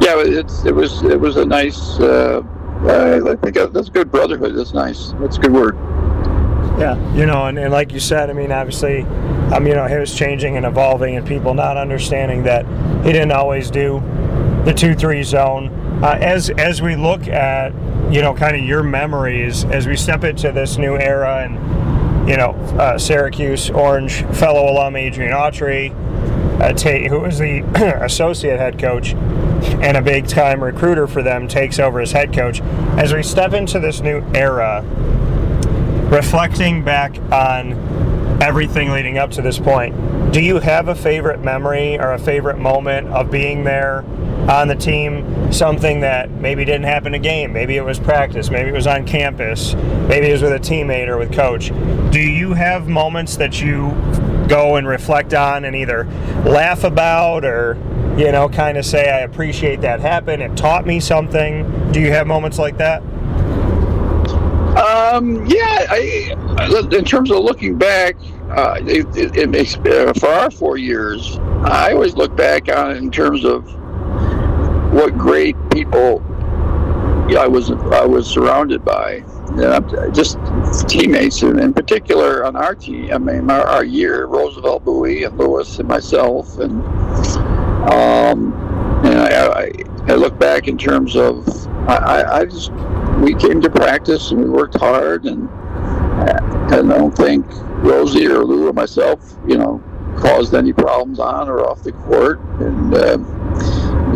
yeah, 0.00 0.16
it's 0.18 0.64
it 0.64 0.74
was 0.74 1.02
it 1.02 1.20
was 1.20 1.36
a 1.36 1.44
nice. 1.44 1.98
Uh, 2.00 2.42
I 2.82 3.36
think 3.36 3.56
that's 3.72 3.90
good 3.90 4.10
brotherhood. 4.10 4.56
That's 4.56 4.72
nice. 4.72 5.12
That's 5.20 5.36
a 5.36 5.40
good 5.40 5.52
word. 5.52 5.76
Yeah, 6.78 6.96
you 7.14 7.26
know, 7.26 7.46
and, 7.46 7.58
and 7.58 7.70
like 7.70 7.92
you 7.92 8.00
said, 8.00 8.30
I 8.30 8.32
mean, 8.32 8.50
obviously, 8.50 9.02
um, 9.52 9.66
you 9.66 9.74
know, 9.74 9.86
he 9.86 9.96
was 9.96 10.14
changing 10.14 10.56
and 10.56 10.64
evolving, 10.64 11.16
and 11.16 11.26
people 11.26 11.52
not 11.52 11.76
understanding 11.76 12.44
that 12.44 12.64
he 13.04 13.12
didn't 13.12 13.32
always 13.32 13.70
do 13.70 14.00
the 14.64 14.72
two-three 14.72 15.22
zone. 15.22 15.68
Uh, 16.02 16.16
as 16.18 16.48
as 16.50 16.80
we 16.80 16.96
look 16.96 17.28
at, 17.28 17.74
you 18.10 18.22
know, 18.22 18.32
kind 18.32 18.56
of 18.56 18.62
your 18.62 18.82
memories 18.82 19.66
as 19.66 19.86
we 19.86 19.96
step 19.96 20.24
into 20.24 20.50
this 20.52 20.78
new 20.78 20.96
era, 20.96 21.44
and 21.44 22.26
you 22.26 22.38
know, 22.38 22.52
uh, 22.78 22.96
Syracuse 22.96 23.68
Orange 23.68 24.22
fellow 24.36 24.70
alum 24.70 24.96
Adrian 24.96 25.32
Autry, 25.32 25.92
uh, 26.60 26.72
Tate, 26.72 27.08
who 27.08 27.20
was 27.20 27.38
the 27.38 27.60
associate 28.02 28.58
head 28.58 28.78
coach 28.78 29.14
and 29.82 29.96
a 29.96 30.02
big 30.02 30.26
time 30.26 30.62
recruiter 30.62 31.06
for 31.06 31.22
them 31.22 31.48
takes 31.48 31.78
over 31.78 32.00
as 32.00 32.12
head 32.12 32.32
coach. 32.32 32.60
As 32.96 33.12
we 33.12 33.22
step 33.22 33.52
into 33.52 33.78
this 33.78 34.00
new 34.00 34.22
era, 34.34 34.82
reflecting 36.10 36.82
back 36.82 37.16
on 37.32 37.72
everything 38.42 38.90
leading 38.90 39.18
up 39.18 39.30
to 39.32 39.42
this 39.42 39.58
point, 39.58 40.32
do 40.32 40.40
you 40.40 40.60
have 40.60 40.88
a 40.88 40.94
favorite 40.94 41.40
memory 41.40 41.98
or 41.98 42.12
a 42.12 42.18
favorite 42.18 42.58
moment 42.58 43.08
of 43.08 43.30
being 43.30 43.64
there 43.64 44.04
on 44.48 44.68
the 44.68 44.76
team? 44.76 45.52
Something 45.52 46.00
that 46.00 46.30
maybe 46.30 46.64
didn't 46.64 46.84
happen 46.84 47.14
in 47.14 47.20
a 47.20 47.22
game, 47.22 47.52
maybe 47.52 47.76
it 47.76 47.84
was 47.84 47.98
practice, 47.98 48.50
maybe 48.50 48.68
it 48.68 48.74
was 48.74 48.86
on 48.86 49.04
campus, 49.06 49.74
maybe 50.08 50.28
it 50.28 50.32
was 50.32 50.42
with 50.42 50.52
a 50.52 50.60
teammate 50.60 51.08
or 51.08 51.18
with 51.18 51.32
coach. 51.32 51.72
Do 52.12 52.20
you 52.20 52.54
have 52.54 52.88
moments 52.88 53.36
that 53.36 53.60
you 53.60 53.90
go 54.48 54.76
and 54.76 54.86
reflect 54.86 55.34
on 55.34 55.64
and 55.64 55.76
either 55.76 56.04
laugh 56.44 56.84
about 56.84 57.44
or 57.44 57.74
you 58.16 58.32
know, 58.32 58.48
kind 58.48 58.76
of 58.76 58.84
say, 58.84 59.10
I 59.10 59.20
appreciate 59.20 59.80
that 59.82 60.00
happened. 60.00 60.42
It 60.42 60.56
taught 60.56 60.86
me 60.86 61.00
something. 61.00 61.92
Do 61.92 62.00
you 62.00 62.10
have 62.12 62.26
moments 62.26 62.58
like 62.58 62.76
that? 62.78 63.02
Um, 64.76 65.44
yeah, 65.46 65.86
I, 65.90 66.34
in 66.92 67.04
terms 67.04 67.30
of 67.30 67.38
looking 67.38 67.76
back, 67.76 68.16
uh, 68.50 68.78
it, 68.82 69.06
it, 69.16 69.36
it, 69.36 69.50
makes 69.50 69.76
uh, 69.76 70.12
for 70.18 70.28
our 70.28 70.50
four 70.50 70.76
years. 70.76 71.38
I 71.64 71.92
always 71.92 72.14
look 72.14 72.36
back 72.36 72.68
on 72.68 72.96
in 72.96 73.10
terms 73.10 73.44
of 73.44 73.64
what 74.92 75.16
great 75.16 75.56
people 75.70 76.24
I 77.36 77.46
was 77.46 77.70
I 77.70 78.04
was 78.04 78.26
surrounded 78.26 78.84
by. 78.84 79.22
just 80.12 80.38
teammates, 80.88 81.42
and 81.42 81.60
in 81.60 81.72
particular 81.72 82.44
on 82.44 82.56
our 82.56 82.74
team. 82.74 83.12
I 83.12 83.18
mean, 83.18 83.50
our, 83.50 83.66
our 83.66 83.84
year, 83.84 84.26
Roosevelt, 84.26 84.84
Bowie, 84.84 85.24
and 85.24 85.38
Louis, 85.38 85.78
and 85.78 85.88
myself, 85.88 86.58
and 86.58 86.82
um, 87.88 88.52
and 89.04 89.18
I, 89.18 89.46
I, 89.46 89.72
I, 90.08 90.14
look 90.14 90.38
back 90.38 90.68
in 90.68 90.76
terms 90.76 91.16
of 91.16 91.48
I, 91.88 92.40
I 92.40 92.44
just 92.44 92.72
we 93.20 93.34
came 93.34 93.60
to 93.62 93.70
practice 93.70 94.30
and 94.30 94.42
we 94.42 94.50
worked 94.50 94.78
hard 94.78 95.24
and 95.24 95.48
I 96.72 96.82
don't 96.82 97.16
think 97.16 97.46
Rosie 97.82 98.26
or 98.26 98.44
Lou 98.44 98.68
or 98.68 98.72
myself, 98.72 99.36
you 99.46 99.56
know, 99.56 99.82
caused 100.18 100.54
any 100.54 100.72
problems 100.72 101.18
on 101.18 101.48
or 101.48 101.68
off 101.68 101.82
the 101.82 101.92
court. 101.92 102.40
And 102.60 102.94
uh, 102.94 103.18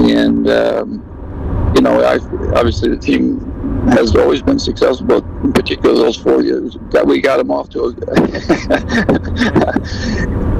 and 0.04 0.48
um, 0.48 1.72
you 1.74 1.82
know 1.82 2.00
I, 2.02 2.16
obviously 2.56 2.90
the 2.90 2.98
team 2.98 3.40
has 3.88 4.14
always 4.14 4.42
been 4.42 4.58
successful, 4.58 5.06
but 5.06 5.24
in 5.42 5.52
particular 5.52 5.94
those 5.94 6.16
four 6.16 6.42
years 6.42 6.76
that 6.90 7.06
we 7.06 7.20
got 7.20 7.38
them 7.38 7.50
off 7.50 7.68
to 7.70 7.84
a 7.84 7.92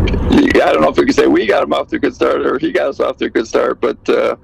I 0.31 0.73
don't 0.73 0.81
know 0.81 0.89
if 0.89 0.97
we 0.97 1.05
could 1.05 1.15
say 1.15 1.27
we 1.27 1.47
got 1.47 1.63
him 1.63 1.73
off 1.73 1.89
to 1.89 1.97
a 1.97 1.99
good 1.99 2.15
start 2.15 2.45
or 2.47 2.59
he 2.59 2.73
got 2.73 2.89
us 2.89 3.01
off 3.01 3.19
to 3.19 3.27
a 3.27 3.31
good 3.31 3.47
start, 3.47 3.81
but 3.81 4.09
uh, 4.09 4.37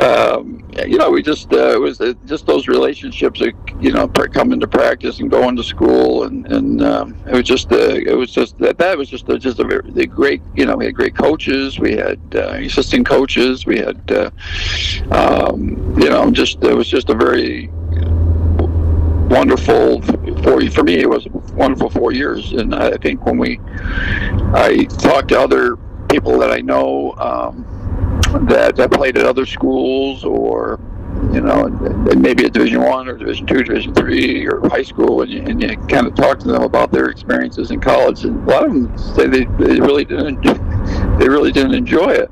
um, 0.00 0.64
you 0.86 0.98
know, 0.98 1.10
we 1.10 1.22
just 1.22 1.52
uh, 1.52 1.74
it 1.74 1.80
was 1.80 1.98
just 2.26 2.46
those 2.46 2.68
relationships 2.68 3.40
that 3.40 3.52
you 3.80 3.92
know 3.92 4.08
coming 4.08 4.60
to 4.60 4.66
practice 4.66 5.20
and 5.20 5.30
going 5.30 5.56
to 5.56 5.62
school, 5.62 6.24
and 6.24 6.46
and 6.46 6.82
um, 6.82 7.16
it 7.26 7.32
was 7.32 7.44
just 7.44 7.72
uh, 7.72 7.76
it 7.76 8.16
was 8.16 8.32
just 8.32 8.58
that 8.58 8.78
that 8.78 8.96
was 8.96 9.08
just 9.08 9.28
a, 9.28 9.38
just 9.38 9.58
a 9.58 9.64
very 9.64 10.06
great 10.06 10.42
you 10.54 10.66
know 10.66 10.76
we 10.76 10.84
had 10.84 10.94
great 10.94 11.16
coaches, 11.16 11.78
we 11.78 11.92
had 11.92 12.20
uh, 12.34 12.54
assistant 12.60 13.06
coaches, 13.06 13.66
we 13.66 13.78
had 13.78 14.00
uh, 14.12 14.30
um, 15.10 15.98
you 16.00 16.08
know 16.08 16.30
just 16.30 16.62
it 16.62 16.74
was 16.74 16.88
just 16.88 17.10
a 17.10 17.14
very 17.14 17.70
wonderful 19.28 20.02
four 20.42 20.60
for 20.70 20.84
me 20.84 20.94
it 20.94 21.08
was 21.08 21.26
wonderful 21.54 21.90
four 21.90 22.12
years 22.12 22.52
and 22.52 22.74
i 22.74 22.96
think 22.98 23.24
when 23.24 23.38
we 23.38 23.60
i 24.54 24.86
talked 24.98 25.28
to 25.28 25.38
other 25.38 25.76
people 26.08 26.38
that 26.38 26.50
i 26.50 26.60
know 26.60 27.12
um, 27.18 27.66
that, 28.48 28.76
that 28.76 28.90
played 28.90 29.16
at 29.16 29.26
other 29.26 29.46
schools 29.46 30.24
or 30.24 30.80
you 31.32 31.40
know 31.40 31.68
maybe 32.16 32.44
at 32.44 32.52
division 32.52 32.82
one 32.82 33.08
or 33.08 33.16
division 33.16 33.46
two 33.46 33.62
division 33.62 33.94
three 33.94 34.46
or 34.46 34.68
high 34.68 34.82
school 34.82 35.22
and 35.22 35.30
you, 35.30 35.40
and 35.42 35.62
you 35.62 35.76
kind 35.86 36.06
of 36.06 36.14
talk 36.14 36.38
to 36.38 36.48
them 36.48 36.62
about 36.62 36.90
their 36.90 37.08
experiences 37.08 37.70
in 37.70 37.80
college 37.80 38.24
and 38.24 38.36
a 38.48 38.50
lot 38.50 38.64
of 38.64 38.72
them 38.72 38.98
say 38.98 39.26
they, 39.26 39.44
they 39.44 39.80
really 39.80 40.04
didn't 40.04 40.42
they 41.18 41.28
really 41.28 41.52
didn't 41.52 41.74
enjoy 41.74 42.10
it 42.10 42.30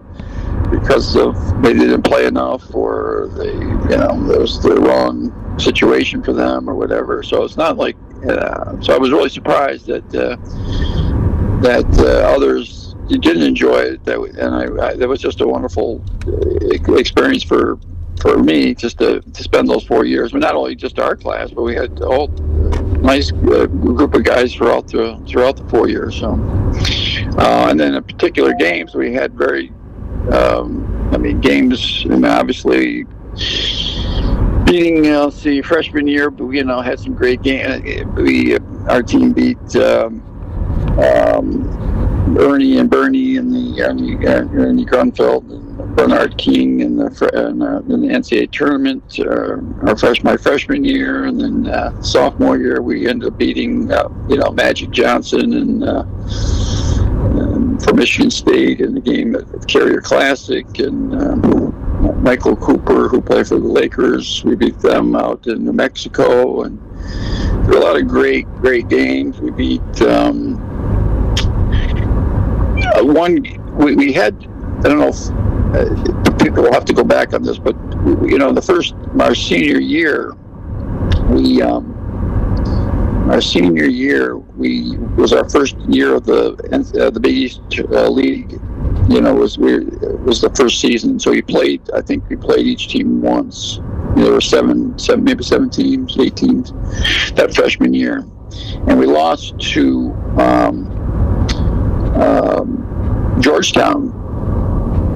because 0.70 1.16
of 1.16 1.36
maybe 1.58 1.78
they 1.78 1.86
didn't 1.86 2.02
play 2.02 2.26
enough 2.26 2.74
or 2.74 3.30
they 3.34 3.52
you 3.52 3.96
know 3.96 4.30
it 4.32 4.40
was 4.40 4.60
the 4.62 4.74
wrong 4.74 5.32
situation 5.58 6.22
for 6.22 6.32
them 6.32 6.68
or 6.68 6.74
whatever. 6.74 7.22
So 7.22 7.44
it's 7.44 7.56
not 7.56 7.76
like. 7.76 7.96
Uh, 8.28 8.80
so 8.80 8.94
I 8.94 8.98
was 8.98 9.10
really 9.10 9.28
surprised 9.28 9.86
that 9.86 10.04
uh, 10.14 10.36
that 11.62 11.86
uh, 11.98 12.34
others 12.34 12.94
didn't 13.08 13.42
enjoy 13.42 13.78
it. 13.78 14.04
That 14.04 14.18
and 14.20 14.54
I, 14.54 14.88
I, 14.88 14.94
that 14.94 15.08
was 15.08 15.20
just 15.20 15.40
a 15.40 15.48
wonderful 15.48 16.04
uh, 16.26 16.94
experience 16.96 17.42
for 17.42 17.78
for 18.20 18.38
me 18.38 18.74
just 18.74 18.98
to, 18.98 19.20
to 19.20 19.42
spend 19.42 19.68
those 19.68 19.84
four 19.84 20.04
years. 20.04 20.32
But 20.32 20.38
not 20.38 20.54
only 20.54 20.76
just 20.76 20.98
our 20.98 21.16
class, 21.16 21.50
but 21.50 21.62
we 21.62 21.74
had 21.74 22.00
all 22.02 22.28
nice 23.02 23.32
uh, 23.32 23.66
group 23.66 24.14
of 24.14 24.22
guys 24.22 24.54
throughout 24.54 24.86
the 24.86 25.20
throughout 25.28 25.56
the 25.56 25.68
four 25.68 25.88
years. 25.88 26.20
So, 26.20 26.32
and 27.38 27.78
then 27.78 27.94
in 27.94 28.04
particular 28.04 28.54
games, 28.54 28.94
we 28.94 29.12
had 29.12 29.34
very. 29.34 29.72
Um, 30.30 30.88
I 31.12 31.18
mean, 31.18 31.40
games. 31.40 32.06
Mean, 32.06 32.24
obviously, 32.24 33.04
being 34.66 35.06
uh, 35.08 35.24
let's 35.24 35.36
see 35.36 35.62
freshman 35.62 36.06
year, 36.06 36.30
but 36.30 36.48
you 36.50 36.64
know 36.64 36.80
had 36.80 37.00
some 37.00 37.14
great 37.14 37.42
games. 37.42 38.04
We 38.14 38.58
our 38.88 39.02
team 39.02 39.32
beat 39.32 39.76
um, 39.76 40.22
um, 40.98 42.36
Ernie 42.38 42.78
and 42.78 42.90
Bernie 42.90 43.36
and 43.36 43.52
the 43.52 43.82
Ernie, 43.82 44.16
Ernie 44.26 44.86
Grunfeld 44.86 45.50
and 45.50 45.96
Bernard 45.96 46.38
King 46.38 46.80
in 46.80 46.96
the 46.96 47.06
in 47.48 47.58
the, 47.58 47.94
in 47.94 48.02
the 48.02 48.08
NCAA 48.08 48.50
tournament 48.50 49.18
uh, 49.20 49.86
our 49.88 49.96
first 49.96 50.24
my 50.24 50.36
freshman 50.36 50.84
year, 50.84 51.24
and 51.24 51.40
then 51.40 51.66
uh, 51.68 52.00
sophomore 52.02 52.58
year 52.58 52.80
we 52.80 53.08
ended 53.08 53.28
up 53.28 53.38
beating 53.38 53.90
uh, 53.92 54.08
you 54.28 54.36
know 54.36 54.50
Magic 54.50 54.90
Johnson 54.90 55.52
and, 55.52 55.84
uh, 55.84 56.04
and 57.38 57.82
for 57.82 57.94
Michigan 57.94 58.30
State 58.30 58.80
in 58.80 58.94
the 58.94 59.00
game 59.00 59.34
at 59.34 59.66
Carrier 59.66 60.00
Classic, 60.00 60.66
and 60.78 61.14
um, 61.22 61.81
Michael 62.22 62.56
Cooper 62.56 63.08
who 63.08 63.20
played 63.20 63.48
for 63.48 63.58
the 63.58 63.66
Lakers. 63.66 64.44
We 64.44 64.54
beat 64.54 64.78
them 64.78 65.16
out 65.16 65.46
in 65.48 65.64
New 65.64 65.72
Mexico, 65.72 66.62
and 66.62 66.78
there 67.66 67.74
were 67.74 67.78
a 67.78 67.80
lot 67.80 67.96
of 68.00 68.06
great 68.06 68.46
great 68.56 68.88
games. 68.88 69.40
We 69.40 69.50
beat. 69.50 70.02
Um, 70.02 70.60
uh, 72.94 73.04
one 73.04 73.42
we, 73.76 73.96
we 73.96 74.12
had 74.12 74.34
I 74.84 74.88
don't 74.88 74.98
know 74.98 75.08
if 75.08 75.30
uh, 75.74 76.34
people 76.44 76.62
will 76.62 76.72
have 76.72 76.84
to 76.84 76.92
go 76.92 77.04
back 77.04 77.32
on 77.32 77.42
this, 77.42 77.58
but 77.58 77.74
you 78.22 78.38
know, 78.38 78.52
the 78.52 78.62
first 78.62 78.94
our 79.20 79.34
senior 79.34 79.80
year, 79.80 80.32
we 81.28 81.62
um, 81.62 81.92
our 83.30 83.40
senior 83.40 83.84
year 83.84 84.36
we 84.36 84.96
was 85.16 85.32
our 85.32 85.48
first 85.48 85.76
year 85.88 86.14
of 86.14 86.24
the 86.24 86.52
uh, 86.72 87.10
the 87.10 87.20
Big 87.20 87.34
East 87.34 87.62
uh, 87.90 88.08
League. 88.08 88.60
You 89.08 89.20
know, 89.20 89.34
was 89.34 89.58
we 89.58 89.80
was 90.24 90.40
the 90.40 90.50
first 90.54 90.80
season, 90.80 91.18
so 91.18 91.30
we 91.30 91.42
played. 91.42 91.82
I 91.94 92.00
think 92.00 92.28
we 92.28 92.36
played 92.36 92.66
each 92.66 92.88
team 92.88 93.20
once. 93.20 93.80
There 94.16 94.32
were 94.32 94.40
seven, 94.40 94.98
seven, 94.98 95.24
maybe 95.24 95.42
seven 95.42 95.70
teams, 95.70 96.16
eight 96.18 96.36
teams 96.36 96.72
that 97.34 97.52
freshman 97.54 97.94
year, 97.94 98.26
and 98.86 98.98
we 98.98 99.06
lost 99.06 99.58
to 99.72 100.12
um, 100.38 100.86
um, 102.14 103.36
Georgetown 103.40 104.22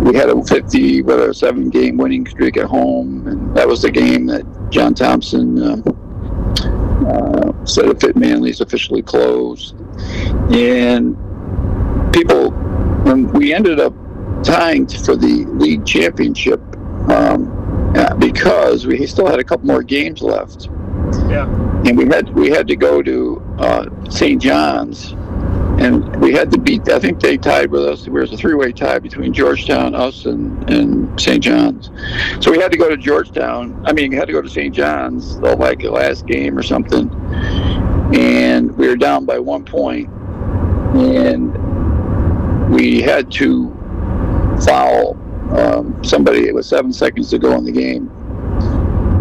we 0.07 0.15
had 0.15 0.29
a 0.29 0.43
50, 0.43 1.03
whether 1.03 1.31
a 1.31 1.35
seven 1.35 1.69
game 1.69 1.97
winning 1.97 2.27
streak 2.27 2.57
at 2.57 2.67
home, 2.67 3.27
and 3.27 3.57
that 3.57 3.67
was 3.67 3.83
the 3.83 3.91
game 3.91 4.27
that 4.27 4.45
John 4.71 4.95
Thompson 4.95 5.61
uh, 5.61 5.83
uh, 7.09 7.65
said 7.65 7.87
if 7.87 8.05
it 8.05 8.17
Manley's 8.17 8.61
officially 8.61 9.03
closed. 9.03 9.75
And 10.53 11.17
people, 12.13 12.53
when 13.07 13.33
we 13.33 13.55
ended 13.55 13.79
up 13.79 13.95
tying 14.43 14.87
for 14.87 15.17
the 15.17 15.45
league 15.47 15.87
championship 15.87 16.61
um, 17.09 17.53
because 18.19 18.87
we 18.87 19.07
still 19.07 19.27
had 19.27 19.39
a 19.39 19.45
couple 19.45 19.67
more 19.67 19.83
games 19.83 20.23
left. 20.23 20.69
Yeah. 21.29 21.47
And 21.87 21.97
we 21.97 22.07
had 22.07 22.35
we 22.35 22.51
had 22.51 22.67
to 22.69 22.77
go 22.77 23.03
to 23.03 23.57
uh, 23.59 24.11
St. 24.11 24.43
John's 24.43 25.15
and 25.79 26.17
we 26.23 26.33
had 26.33 26.51
to 26.53 26.59
beat. 26.59 26.89
I 26.89 26.99
think 26.99 27.21
they 27.21 27.37
tied 27.37 27.71
with 27.71 27.85
us. 27.85 28.05
There 28.05 28.13
was 28.13 28.33
a 28.33 28.37
three-way 28.37 28.73
tie 28.73 28.99
between 28.99 29.35
Georgetown, 29.35 29.95
us, 29.95 30.25
and, 30.25 30.69
and 30.71 31.21
St. 31.21 31.43
John's. 31.43 31.91
So 32.41 32.51
we 32.51 32.59
had 32.59 32.73
to 32.73 32.79
go 32.79 32.89
to 32.89 32.97
Georgetown. 32.97 33.85
I 33.87 33.93
mean, 33.93 34.11
we 34.11 34.17
had 34.17 34.27
to 34.27 34.33
go 34.33 34.41
to 34.41 34.49
St. 34.49 34.75
John's, 34.75 35.37
like 35.37 35.81
the 35.81 35.91
last 35.91 36.27
game 36.27 36.59
or 36.59 36.63
something. 36.63 37.11
And 38.15 38.75
we 38.77 38.89
were 38.89 38.97
down 38.97 39.27
by 39.27 39.39
one 39.39 39.65
point, 39.65 40.09
and 40.95 41.55
we 42.71 43.01
had 43.01 43.31
to 43.33 43.71
foul 44.65 45.17
um, 45.57 46.03
somebody. 46.03 46.51
Was 46.53 46.69
seven 46.69 46.93
seconds 46.93 47.31
to 47.31 47.39
go 47.39 47.57
in 47.57 47.65
the 47.65 47.73
game, 47.73 48.09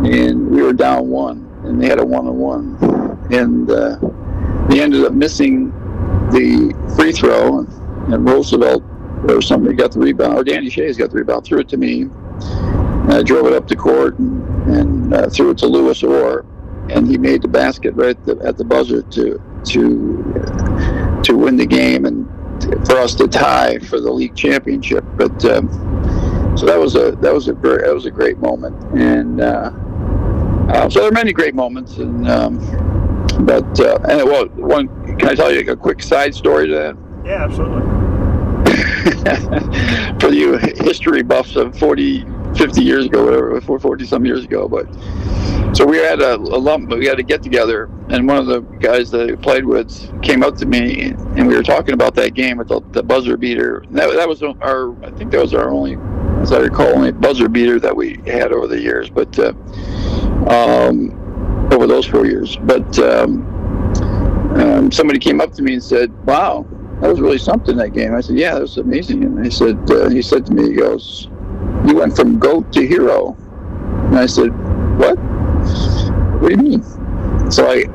and 0.06 0.50
we 0.50 0.62
were 0.62 0.74
down 0.74 1.10
one, 1.10 1.50
and 1.64 1.82
they 1.82 1.88
had 1.88 2.00
a 2.00 2.06
one-on-one, 2.06 3.28
and 3.32 3.70
uh, 3.70 3.98
we 4.70 4.82
ended 4.82 5.04
up 5.06 5.14
missing 5.14 5.72
the 6.32 6.74
free 6.96 7.12
throw, 7.12 7.60
and, 7.60 7.70
Roosevelt 8.28 8.84
or 9.30 9.42
somebody 9.42 9.76
got 9.76 9.92
the 9.92 10.00
rebound, 10.00 10.38
or 10.38 10.44
Danny 10.44 10.70
Schayes 10.70 10.98
got 10.98 11.10
the 11.10 11.18
rebound, 11.18 11.46
threw 11.46 11.60
it 11.60 11.70
to 11.70 11.78
me. 11.78 12.08
I 13.08 13.24
drove 13.24 13.48
it 13.48 13.54
up 13.54 13.68
the 13.68 13.76
court 13.76 14.20
and, 14.20 14.70
and 14.70 15.14
uh, 15.14 15.30
threw 15.30 15.52
it 15.52 15.58
to 15.60 15.68
Louis 15.68 16.04
Orr, 16.04 16.46
and 16.90 17.08
he 17.08 17.18
made 17.18 17.42
the 17.42 17.48
basket 17.48 17.96
right 17.96 18.10
at 18.10 18.26
the, 18.26 18.38
at 18.46 18.58
the 18.58 18.64
buzzer 18.64 19.02
to 19.02 19.42
to 19.66 21.22
to 21.24 21.36
win 21.36 21.58
the 21.58 21.66
game. 21.66 22.06
And 22.06 22.25
for 22.86 22.98
us 22.98 23.16
to 23.16 23.28
tie 23.28 23.80
for 23.80 24.00
the 24.00 24.12
league 24.12 24.36
championship. 24.36 25.04
But 25.16 25.44
um, 25.46 25.70
so 26.58 26.66
that 26.66 26.80
was 26.80 26.96
a 26.96 27.12
that 27.22 27.34
was 27.34 27.48
a 27.48 27.54
very, 27.54 27.84
that 27.84 27.94
was 27.94 28.06
a 28.06 28.12
great 28.12 28.38
moment, 28.40 28.76
and 28.98 29.42
uh, 29.42 29.72
uh, 30.70 30.90
so 30.90 31.00
there 31.00 31.10
are 31.10 31.12
many 31.12 31.34
great 31.34 31.56
moments, 31.56 31.98
and 31.98 32.28
um, 32.30 32.58
but 33.42 33.80
uh, 33.80 34.00
and 34.10 34.24
well, 34.24 34.46
one 34.48 34.88
can 35.18 35.30
I 35.30 35.36
tell 35.36 35.54
you 35.54 35.70
a 35.72 35.76
quick 35.76 36.02
side 36.02 36.34
story 36.34 36.68
to 36.68 36.74
that? 36.74 36.98
Yeah, 37.26 37.44
absolutely. 37.44 37.82
For 40.20 40.34
you 40.34 40.58
history 40.58 41.22
buffs 41.22 41.56
of 41.56 41.78
40, 41.78 42.26
50 42.58 42.84
years 42.84 43.06
ago, 43.06 43.26
whatever, 43.26 43.60
40 43.62 44.06
some 44.06 44.26
years 44.26 44.44
ago. 44.44 44.68
But 44.68 44.88
so 45.76 45.86
we 45.86 45.98
had 45.98 46.22
a, 46.22 46.36
a 46.36 46.60
lump, 46.60 46.90
we 46.90 47.06
had 47.06 47.18
to 47.18 47.24
get 47.24 47.44
together, 47.44 47.90
and 48.10 48.28
one 48.28 48.38
of 48.38 48.46
the 48.46 48.62
guys 48.80 49.12
that 49.12 49.30
I 49.30 49.36
played 49.36 49.66
with 49.66 50.22
came 50.22 50.44
up 50.44 50.56
to 50.58 50.66
me, 50.66 51.12
and 51.12 51.48
we 51.48 51.56
were 51.56 51.64
talking 51.64 51.94
about 51.94 52.16
that 52.16 52.34
game 52.34 52.58
with 52.58 52.70
the, 52.70 52.82
the 52.92 53.04
buzzer 53.04 53.36
beater. 53.38 53.80
And 53.80 53.98
that, 53.98 54.14
that 54.14 54.28
was 54.28 54.42
our, 54.42 54.96
I 55.04 55.12
think 55.12 55.32
that 55.32 55.42
was 55.42 55.54
our 55.54 55.70
only, 55.70 55.98
as 56.42 56.52
I 56.52 56.60
recall, 56.60 56.88
only 56.88 57.12
buzzer 57.12 57.50
beater 57.50 57.80
that 57.80 57.96
we 57.96 58.22
had 58.26 58.52
over 58.52 58.68
the 58.68 58.80
years. 58.80 59.10
But 59.10 59.38
uh, 59.38 59.54
um, 60.48 61.70
over 61.72 61.88
those 61.88 62.06
four 62.06 62.26
years, 62.26 62.58
but. 62.58 63.00
Um, 63.00 63.52
um, 64.56 64.90
somebody 64.90 65.20
came 65.20 65.42
up 65.42 65.52
to 65.54 65.62
me 65.62 65.74
and 65.74 65.84
said, 65.84 66.14
"Wow, 66.26 66.66
that 67.02 67.10
was 67.10 67.20
really 67.20 67.38
something 67.38 67.76
that 67.76 67.90
game." 67.90 68.16
I 68.16 68.22
said, 68.22 68.38
"Yeah, 68.38 68.54
that 68.54 68.62
was 68.62 68.78
amazing." 68.78 69.24
And 69.26 69.44
he 69.44 69.52
said, 69.52 69.78
uh, 69.92 70.08
"He 70.08 70.22
said 70.22 70.46
to 70.46 70.54
me, 70.54 70.70
he 70.70 70.76
goes, 70.76 71.28
you 71.88 71.96
went 71.96 72.16
from 72.16 72.40
goat 72.40 72.72
to 72.74 72.86
hero." 72.86 73.36
And 74.10 74.20
I 74.20 74.26
said, 74.26 74.50
"What? 74.98 75.18
What 76.42 76.50
do 76.50 76.56
you 76.56 76.58
mean?" 76.58 77.52
So 77.52 77.70
I, 77.70 77.86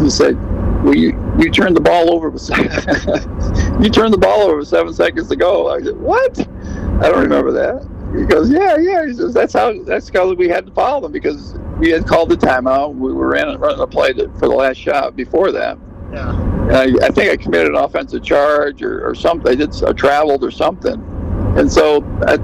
he 0.00 0.10
said, 0.10 0.36
"Well, 0.84 0.94
you 0.94 1.18
you 1.38 1.50
turned 1.50 1.76
the 1.76 1.80
ball 1.80 2.12
over. 2.12 2.30
You 3.78 3.90
turned 3.90 4.14
the 4.14 4.18
ball 4.18 4.40
over 4.40 4.64
seven 4.64 4.94
seconds 4.94 5.28
to 5.28 5.36
go." 5.36 5.68
I 5.68 5.82
said, 5.82 5.96
"What? 5.96 6.38
I 6.38 7.10
don't 7.10 7.20
remember 7.20 7.52
that." 7.52 7.86
He 8.18 8.24
goes, 8.24 8.50
"Yeah, 8.50 8.76
yeah." 8.78 9.06
He 9.06 9.12
says, 9.12 9.34
"That's 9.34 9.52
how. 9.52 9.82
That's 9.84 10.08
how 10.08 10.32
we 10.32 10.48
had 10.48 10.66
to 10.66 10.72
follow 10.72 11.02
them 11.02 11.12
because." 11.12 11.58
We 11.78 11.90
had 11.90 12.06
called 12.06 12.30
the 12.30 12.36
timeout. 12.36 12.94
We 12.94 13.12
were 13.12 13.28
running, 13.28 13.58
running 13.58 13.80
a 13.80 13.86
play 13.86 14.14
to, 14.14 14.30
for 14.38 14.48
the 14.48 14.54
last 14.54 14.78
shot 14.78 15.14
before 15.14 15.52
that, 15.52 15.76
yeah. 16.10 16.32
I, 16.70 16.84
I, 17.02 17.08
think 17.10 17.30
I 17.30 17.36
committed 17.36 17.68
an 17.68 17.76
offensive 17.76 18.22
charge 18.22 18.82
or, 18.82 19.06
or 19.06 19.14
something. 19.14 19.52
I 19.52 19.54
did 19.54 19.82
I 19.84 19.92
traveled 19.92 20.42
or 20.42 20.50
something, 20.50 20.94
and 21.56 21.70
so 21.70 22.02
I, 22.26 22.36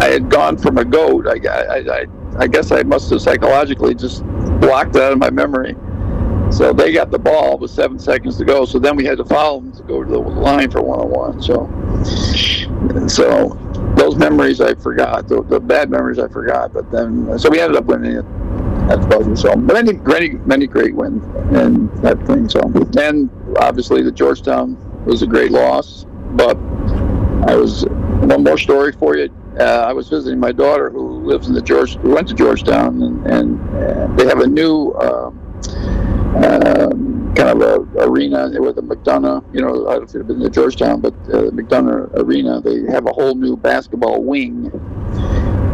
I, 0.00 0.06
had 0.06 0.30
gone 0.30 0.56
from 0.56 0.78
a 0.78 0.84
goat. 0.84 1.26
I, 1.26 1.38
I, 1.46 2.06
I, 2.38 2.46
guess 2.46 2.72
I 2.72 2.82
must 2.82 3.10
have 3.10 3.20
psychologically 3.20 3.94
just 3.94 4.24
blocked 4.60 4.92
that 4.94 5.02
out 5.02 5.12
of 5.12 5.18
my 5.18 5.30
memory. 5.30 5.76
So 6.50 6.72
they 6.72 6.92
got 6.92 7.10
the 7.10 7.18
ball 7.18 7.58
with 7.58 7.70
seven 7.70 7.98
seconds 7.98 8.36
to 8.38 8.44
go. 8.44 8.64
So 8.64 8.78
then 8.78 8.96
we 8.96 9.04
had 9.04 9.18
to 9.18 9.24
follow 9.24 9.60
them 9.60 9.72
to 9.72 9.82
go 9.82 10.04
to 10.04 10.10
the 10.10 10.18
line 10.18 10.70
for 10.70 10.82
one 10.82 11.00
on 11.00 11.10
one. 11.10 11.42
So, 11.42 11.68
so 13.08 13.58
those 13.96 14.16
memories 14.16 14.60
I 14.60 14.74
forgot. 14.74 15.28
The, 15.28 15.42
the 15.42 15.60
bad 15.60 15.90
memories 15.90 16.18
I 16.18 16.28
forgot. 16.28 16.72
But 16.72 16.90
then, 16.90 17.38
so 17.38 17.50
we 17.50 17.60
ended 17.60 17.76
up 17.76 17.86
winning 17.86 18.16
it 18.16 18.24
that's 18.88 19.06
buzzing. 19.06 19.36
So 19.36 19.54
many, 19.56 19.94
many, 19.94 20.30
many 20.30 20.66
great 20.66 20.94
wins 20.94 21.24
and 21.56 21.90
that 22.02 22.24
thing. 22.26 22.48
So 22.48 22.60
and 23.00 23.30
obviously 23.58 24.02
the 24.02 24.12
Georgetown 24.12 24.76
was 25.04 25.22
a 25.22 25.26
great 25.26 25.50
loss, 25.50 26.06
but 26.32 26.56
I 27.48 27.54
was 27.54 27.84
one 27.86 28.44
more 28.44 28.58
story 28.58 28.92
for 28.92 29.16
you. 29.16 29.30
Uh, 29.58 29.86
I 29.88 29.92
was 29.92 30.08
visiting 30.08 30.40
my 30.40 30.52
daughter 30.52 30.90
who 30.90 31.24
lives 31.24 31.48
in 31.48 31.54
the 31.54 31.62
George, 31.62 31.96
who 31.96 32.10
went 32.14 32.28
to 32.28 32.34
Georgetown, 32.34 33.02
and, 33.02 33.26
and 33.26 34.18
they 34.18 34.26
have 34.26 34.40
a 34.40 34.46
new 34.46 34.90
uh, 34.92 35.30
kind 37.34 37.48
of 37.48 37.60
a 37.60 38.04
arena 38.04 38.50
with 38.60 38.78
a 38.78 38.82
McDonough. 38.82 39.44
You 39.54 39.62
know, 39.62 39.88
I 39.88 39.94
don't 39.94 40.08
if 40.08 40.14
you've 40.14 40.26
been 40.26 40.40
to 40.40 40.50
Georgetown, 40.50 41.00
but 41.00 41.14
uh, 41.32 41.50
McDonough 41.50 42.14
Arena. 42.14 42.60
They 42.60 42.82
have 42.92 43.06
a 43.06 43.12
whole 43.12 43.34
new 43.34 43.56
basketball 43.56 44.22
wing 44.22 44.70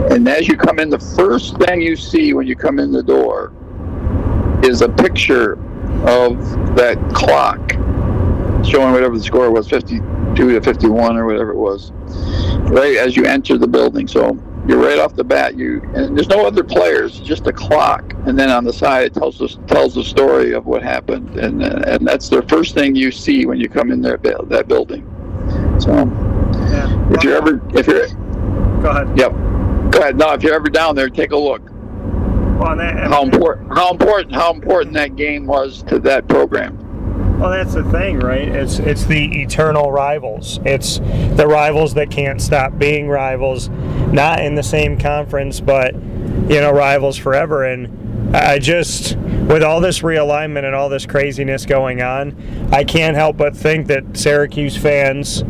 and 0.08 0.28
as 0.28 0.48
you 0.48 0.56
come 0.56 0.78
in, 0.80 0.90
the 0.90 0.98
first 0.98 1.56
thing 1.58 1.80
you 1.80 1.94
see 1.94 2.32
when 2.32 2.46
you 2.46 2.56
come 2.56 2.78
in 2.80 2.90
the 2.90 3.02
door 3.02 3.52
is 4.64 4.80
a 4.80 4.88
picture 4.88 5.52
of 6.06 6.36
that 6.74 6.98
clock 7.14 7.72
showing 8.64 8.92
whatever 8.92 9.16
the 9.16 9.22
score 9.22 9.50
was 9.50 9.68
52 10.36 10.60
to 10.60 10.60
51 10.60 11.16
or 11.16 11.26
whatever 11.26 11.50
it 11.52 11.56
was 11.56 11.92
right 12.70 12.96
as 12.96 13.16
you 13.16 13.24
enter 13.24 13.58
the 13.58 13.66
building 13.66 14.06
so 14.06 14.38
you're 14.66 14.78
right 14.78 14.98
off 14.98 15.14
the 15.14 15.24
bat 15.24 15.56
you 15.56 15.80
and 15.94 16.16
there's 16.16 16.28
no 16.28 16.46
other 16.46 16.62
players 16.62 17.20
just 17.20 17.46
a 17.46 17.52
clock 17.52 18.12
and 18.26 18.38
then 18.38 18.50
on 18.50 18.64
the 18.64 18.72
side 18.72 19.04
it 19.04 19.14
tells 19.14 19.40
us 19.40 19.58
tells 19.66 19.94
the 19.94 20.04
story 20.04 20.52
of 20.52 20.66
what 20.66 20.82
happened 20.82 21.38
and 21.38 21.62
uh, 21.62 21.82
and 21.86 22.06
that's 22.06 22.28
the 22.28 22.42
first 22.42 22.74
thing 22.74 22.94
you 22.94 23.10
see 23.10 23.46
when 23.46 23.58
you 23.58 23.68
come 23.68 23.90
in 23.90 24.00
there 24.00 24.18
that 24.18 24.68
building 24.68 25.02
so 25.80 25.92
yeah. 25.92 27.14
if 27.14 27.24
you're 27.24 27.36
ever 27.36 27.60
if 27.74 27.86
you're 27.86 28.08
go 28.82 28.90
ahead 28.90 29.18
yep 29.18 29.32
Go 29.90 30.00
ahead. 30.00 30.16
No, 30.16 30.32
if 30.32 30.42
you're 30.42 30.54
ever 30.54 30.68
down 30.68 30.94
there, 30.94 31.08
take 31.08 31.32
a 31.32 31.36
look. 31.36 31.62
Well, 32.60 32.76
that, 32.76 33.08
how 33.08 33.22
important 33.22 33.72
how 33.72 33.90
important 33.90 34.34
how 34.34 34.52
important 34.52 34.94
that 34.94 35.16
game 35.16 35.46
was 35.46 35.82
to 35.84 35.98
that 36.00 36.28
program. 36.28 36.78
Well, 37.40 37.48
that's 37.48 37.72
the 37.72 37.84
thing, 37.84 38.20
right? 38.20 38.46
It's 38.46 38.78
it's 38.78 39.06
the 39.06 39.40
eternal 39.40 39.90
rivals. 39.90 40.60
It's 40.66 40.98
the 40.98 41.46
rivals 41.48 41.94
that 41.94 42.10
can't 42.10 42.38
stop 42.38 42.76
being 42.76 43.08
rivals, 43.08 43.70
not 43.70 44.40
in 44.40 44.56
the 44.56 44.62
same 44.62 44.98
conference, 44.98 45.58
but 45.58 45.94
you 45.94 46.60
know, 46.60 46.70
rivals 46.70 47.16
forever. 47.16 47.64
And 47.64 48.36
I 48.36 48.58
just, 48.58 49.16
with 49.16 49.62
all 49.62 49.80
this 49.80 50.00
realignment 50.00 50.64
and 50.64 50.74
all 50.74 50.90
this 50.90 51.06
craziness 51.06 51.64
going 51.64 52.02
on, 52.02 52.36
I 52.72 52.84
can't 52.84 53.16
help 53.16 53.38
but 53.38 53.56
think 53.56 53.86
that 53.86 54.18
Syracuse 54.18 54.76
fans 54.76 55.42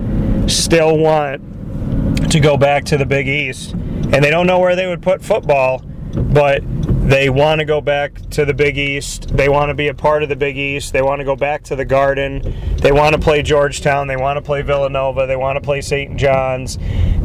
still 0.47 0.97
want 0.97 2.31
to 2.31 2.39
go 2.39 2.57
back 2.57 2.85
to 2.85 2.99
the 2.99 3.07
Big 3.07 3.27
East, 3.27 3.73
and 3.73 4.23
they 4.23 4.31
don't 4.31 4.47
know 4.47 4.61
where 4.61 4.77
they 4.77 4.87
would 4.87 5.03
put 5.03 5.25
football, 5.25 5.83
but 6.15 6.63
they 7.01 7.31
want 7.31 7.61
to 7.61 7.65
go 7.65 7.81
back 7.81 8.15
to 8.31 8.45
the 8.45 8.53
Big 8.53 8.77
East. 8.77 9.35
They 9.35 9.49
want 9.49 9.71
to 9.71 9.75
be 9.75 9.89
a 9.89 9.95
part 9.95 10.23
of 10.23 10.29
the 10.29 10.37
Big 10.37 10.59
East. 10.59 10.93
They 10.93 11.01
want 11.01 11.21
to 11.21 11.25
go 11.25 11.35
back 11.35 11.63
to 11.65 11.77
the 11.77 11.85
Garden. 11.85 12.55
They 12.77 12.93
want 12.93 13.15
to 13.15 13.21
play 13.21 13.43
Georgetown. 13.43 14.07
They 14.07 14.17
want 14.17 14.37
to 14.37 14.43
play 14.43 14.63
Villanova. 14.63 15.27
They 15.27 15.37
want 15.37 15.57
to 15.57 15.61
play 15.61 15.81
St. 15.81 16.17
John's. 16.17 16.79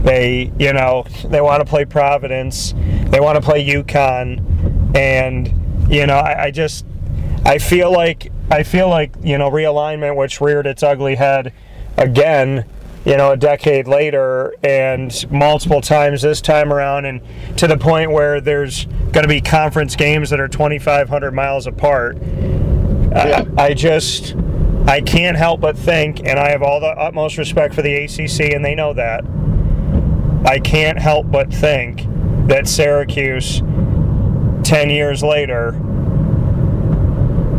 They, 0.04 0.52
you 0.58 0.72
know, 0.72 1.06
they 1.26 1.42
want 1.42 1.60
to 1.60 1.66
play 1.66 1.84
Providence. 1.84 2.74
They 3.10 3.20
want 3.20 3.36
to 3.36 3.42
play 3.42 3.68
UConn. 3.68 4.96
And, 4.96 5.92
you 5.92 6.08
know, 6.08 6.18
I, 6.18 6.46
I 6.46 6.52
just, 6.52 6.86
I 7.46 7.58
feel 7.58 7.92
like, 7.92 8.32
I 8.50 8.64
feel 8.64 8.88
like, 8.88 9.12
you 9.24 9.38
know, 9.38 9.52
realignment, 9.52 10.16
which 10.16 10.40
reared 10.40 10.68
its 10.68 10.84
ugly 10.84 11.16
head 11.16 11.52
again 11.98 12.66
you 13.06 13.16
know, 13.18 13.32
a 13.32 13.38
decade 13.38 13.88
later 13.88 14.56
and 14.64 15.32
multiple 15.32 15.80
times 15.80 16.24
this 16.24 16.42
time 16.42 16.74
around, 16.74 17.06
and 17.06 17.22
to 17.58 17.68
the 17.68 17.78
point 17.78 18.12
where 18.12 18.42
there's 18.42 18.86
going 18.86 19.24
to 19.24 19.28
be 19.28 19.42
conference 19.42 19.96
games 19.96 20.32
that 20.32 20.40
are 20.40 20.48
2,500 20.48 21.32
miles 21.32 21.68
apart. 21.68 22.18
Yeah. 22.22 23.46
I, 23.58 23.66
I 23.66 23.74
just, 23.76 24.36
I 24.88 25.02
can't 25.02 25.38
help 25.38 25.62
but 25.62 25.78
think, 25.78 26.20
and 26.26 26.40
I 26.40 26.50
have 26.50 26.64
all 26.64 26.80
the 26.80 26.88
utmost 26.88 27.38
respect 27.38 27.76
for 27.76 27.84
the 27.84 27.94
ACC, 27.94 28.54
and 28.54 28.66
they 28.66 28.74
know 28.74 28.94
that. 28.94 29.24
I 30.44 30.60
can't 30.60 31.00
help 31.00 31.30
but 31.32 31.54
think 31.54 32.06
that 32.48 32.68
Syracuse, 32.68 33.62
10 34.64 34.90
years 34.90 35.22
later, 35.22 35.80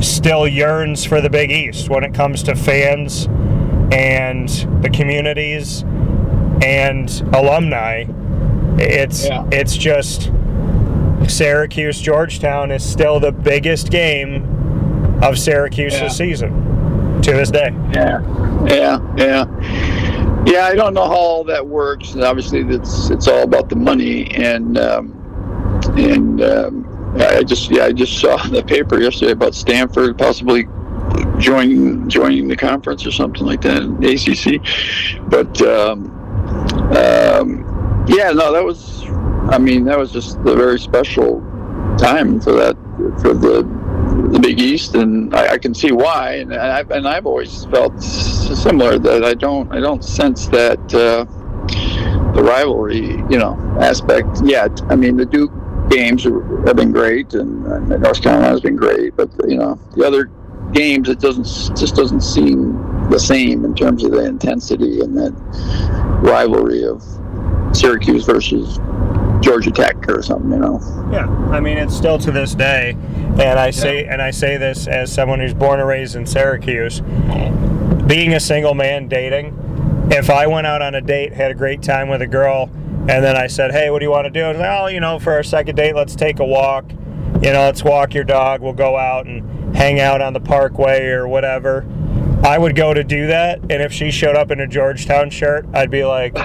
still 0.00 0.46
yearns 0.46 1.04
for 1.04 1.20
the 1.20 1.30
Big 1.30 1.52
East 1.52 1.88
when 1.88 2.02
it 2.04 2.12
comes 2.14 2.42
to 2.44 2.54
fans 2.54 3.28
and 3.92 4.48
the 4.82 4.90
communities 4.90 5.82
and 6.62 7.10
alumni. 7.34 8.04
It's 8.78 9.26
yeah. 9.26 9.46
it's 9.52 9.76
just 9.76 10.30
Syracuse 11.28 12.00
Georgetown 12.00 12.70
is 12.70 12.84
still 12.84 13.20
the 13.20 13.32
biggest 13.32 13.90
game 13.90 14.44
of 15.22 15.38
Syracuse's 15.38 16.00
yeah. 16.00 16.08
season 16.08 17.22
to 17.22 17.32
this 17.32 17.50
day. 17.50 17.70
Yeah, 17.92 18.20
yeah, 18.66 19.14
yeah, 19.16 20.44
yeah. 20.46 20.66
I 20.66 20.74
don't 20.74 20.94
know 20.94 21.06
how 21.06 21.14
all 21.14 21.44
that 21.44 21.66
works. 21.66 22.12
and 22.12 22.22
Obviously, 22.22 22.60
it's 22.60 23.10
it's 23.10 23.28
all 23.28 23.42
about 23.42 23.68
the 23.68 23.76
money, 23.76 24.30
and 24.34 24.76
um, 24.78 25.12
and 25.96 26.42
um, 26.42 27.16
I 27.20 27.42
just 27.42 27.70
yeah 27.70 27.84
I 27.84 27.92
just 27.92 28.20
saw 28.20 28.36
the 28.48 28.62
paper 28.62 29.00
yesterday 29.00 29.32
about 29.32 29.54
Stanford 29.54 30.18
possibly 30.18 30.66
joining 31.38 32.08
joining 32.08 32.48
the 32.48 32.56
conference 32.56 33.06
or 33.06 33.10
something 33.10 33.44
like 33.44 33.60
that, 33.62 33.82
ACC. 34.02 34.60
But 35.28 35.60
um, 35.62 36.10
um, 36.96 38.06
yeah, 38.08 38.30
no, 38.32 38.52
that 38.52 38.64
was. 38.64 39.04
I 39.48 39.58
mean, 39.58 39.84
that 39.84 39.96
was 39.96 40.10
just 40.10 40.38
a 40.38 40.56
very 40.56 40.78
special 40.78 41.40
time 41.98 42.40
for 42.40 42.52
that 42.52 42.76
for 43.20 43.32
the 43.32 43.62
the 44.32 44.40
Big 44.40 44.60
East, 44.60 44.94
and 44.94 45.34
I, 45.34 45.54
I 45.54 45.58
can 45.58 45.74
see 45.74 45.92
why. 45.92 46.34
And 46.34 46.54
I've 46.54 46.90
and 46.90 47.06
I've 47.06 47.26
always 47.26 47.64
felt 47.66 48.00
similar 48.02 48.98
that 48.98 49.24
I 49.24 49.34
don't 49.34 49.70
I 49.72 49.80
don't 49.80 50.04
sense 50.04 50.46
that 50.48 50.78
uh, 50.94 51.24
the 52.32 52.42
rivalry, 52.42 53.22
you 53.30 53.38
know, 53.38 53.56
aspect 53.80 54.40
yet. 54.44 54.80
I 54.88 54.96
mean, 54.96 55.16
the 55.16 55.26
Duke 55.26 55.52
games 55.88 56.24
have 56.24 56.76
been 56.76 56.92
great, 56.92 57.34
and, 57.34 57.64
and 57.66 58.02
North 58.02 58.22
Carolina's 58.22 58.60
been 58.60 58.76
great, 58.76 59.16
but 59.16 59.30
you 59.46 59.56
know, 59.56 59.78
the 59.94 60.06
other 60.06 60.30
games, 60.72 61.08
it 61.08 61.20
doesn't 61.20 61.44
just 61.76 61.94
doesn't 61.94 62.22
seem 62.22 63.08
the 63.10 63.18
same 63.18 63.64
in 63.64 63.74
terms 63.74 64.04
of 64.04 64.12
the 64.12 64.24
intensity 64.24 65.00
and 65.00 65.16
that 65.16 65.32
rivalry 66.22 66.84
of 66.84 67.02
Syracuse 67.76 68.24
versus 68.24 68.78
Georgia 69.40 69.70
Tech 69.70 70.08
or 70.08 70.22
something, 70.22 70.50
you 70.50 70.58
know. 70.58 70.80
Yeah, 71.12 71.26
I 71.50 71.60
mean 71.60 71.78
it's 71.78 71.96
still 71.96 72.18
to 72.18 72.30
this 72.30 72.54
day, 72.54 72.96
and 73.38 73.58
I 73.58 73.70
say 73.70 74.04
yeah. 74.04 74.12
and 74.12 74.22
I 74.22 74.30
say 74.30 74.56
this 74.56 74.86
as 74.86 75.12
someone 75.12 75.40
who's 75.40 75.54
born 75.54 75.80
and 75.80 75.88
raised 75.88 76.16
in 76.16 76.26
Syracuse. 76.26 77.00
Being 78.06 78.34
a 78.34 78.40
single 78.40 78.74
man 78.74 79.08
dating, 79.08 80.08
if 80.10 80.30
I 80.30 80.46
went 80.46 80.66
out 80.66 80.80
on 80.80 80.94
a 80.94 81.00
date, 81.00 81.32
had 81.32 81.50
a 81.50 81.54
great 81.54 81.82
time 81.82 82.08
with 82.08 82.22
a 82.22 82.26
girl, 82.26 82.70
and 83.08 83.24
then 83.24 83.36
I 83.36 83.46
said, 83.46 83.72
"Hey, 83.72 83.90
what 83.90 83.98
do 83.98 84.04
you 84.04 84.10
want 84.10 84.26
to 84.26 84.30
do?" 84.30 84.46
Was 84.46 84.58
like, 84.58 84.80
"Oh, 84.80 84.86
you 84.86 85.00
know, 85.00 85.18
for 85.18 85.32
our 85.32 85.42
second 85.42 85.76
date, 85.76 85.94
let's 85.94 86.14
take 86.14 86.38
a 86.38 86.44
walk. 86.44 86.84
You 87.42 87.52
know, 87.52 87.62
let's 87.62 87.84
walk 87.84 88.14
your 88.14 88.24
dog. 88.24 88.60
We'll 88.60 88.72
go 88.72 88.96
out 88.96 89.26
and." 89.26 89.56
hang 89.76 90.00
out 90.00 90.22
on 90.22 90.32
the 90.32 90.40
parkway 90.40 91.06
or 91.06 91.28
whatever. 91.28 91.86
I 92.42 92.58
would 92.58 92.74
go 92.76 92.94
to 92.94 93.04
do 93.04 93.26
that, 93.28 93.60
and 93.60 93.82
if 93.82 93.92
she 93.92 94.10
showed 94.10 94.36
up 94.36 94.50
in 94.50 94.60
a 94.60 94.66
Georgetown 94.66 95.30
shirt, 95.30 95.66
I'd 95.72 95.90
be 95.90 96.04
like, 96.04 96.32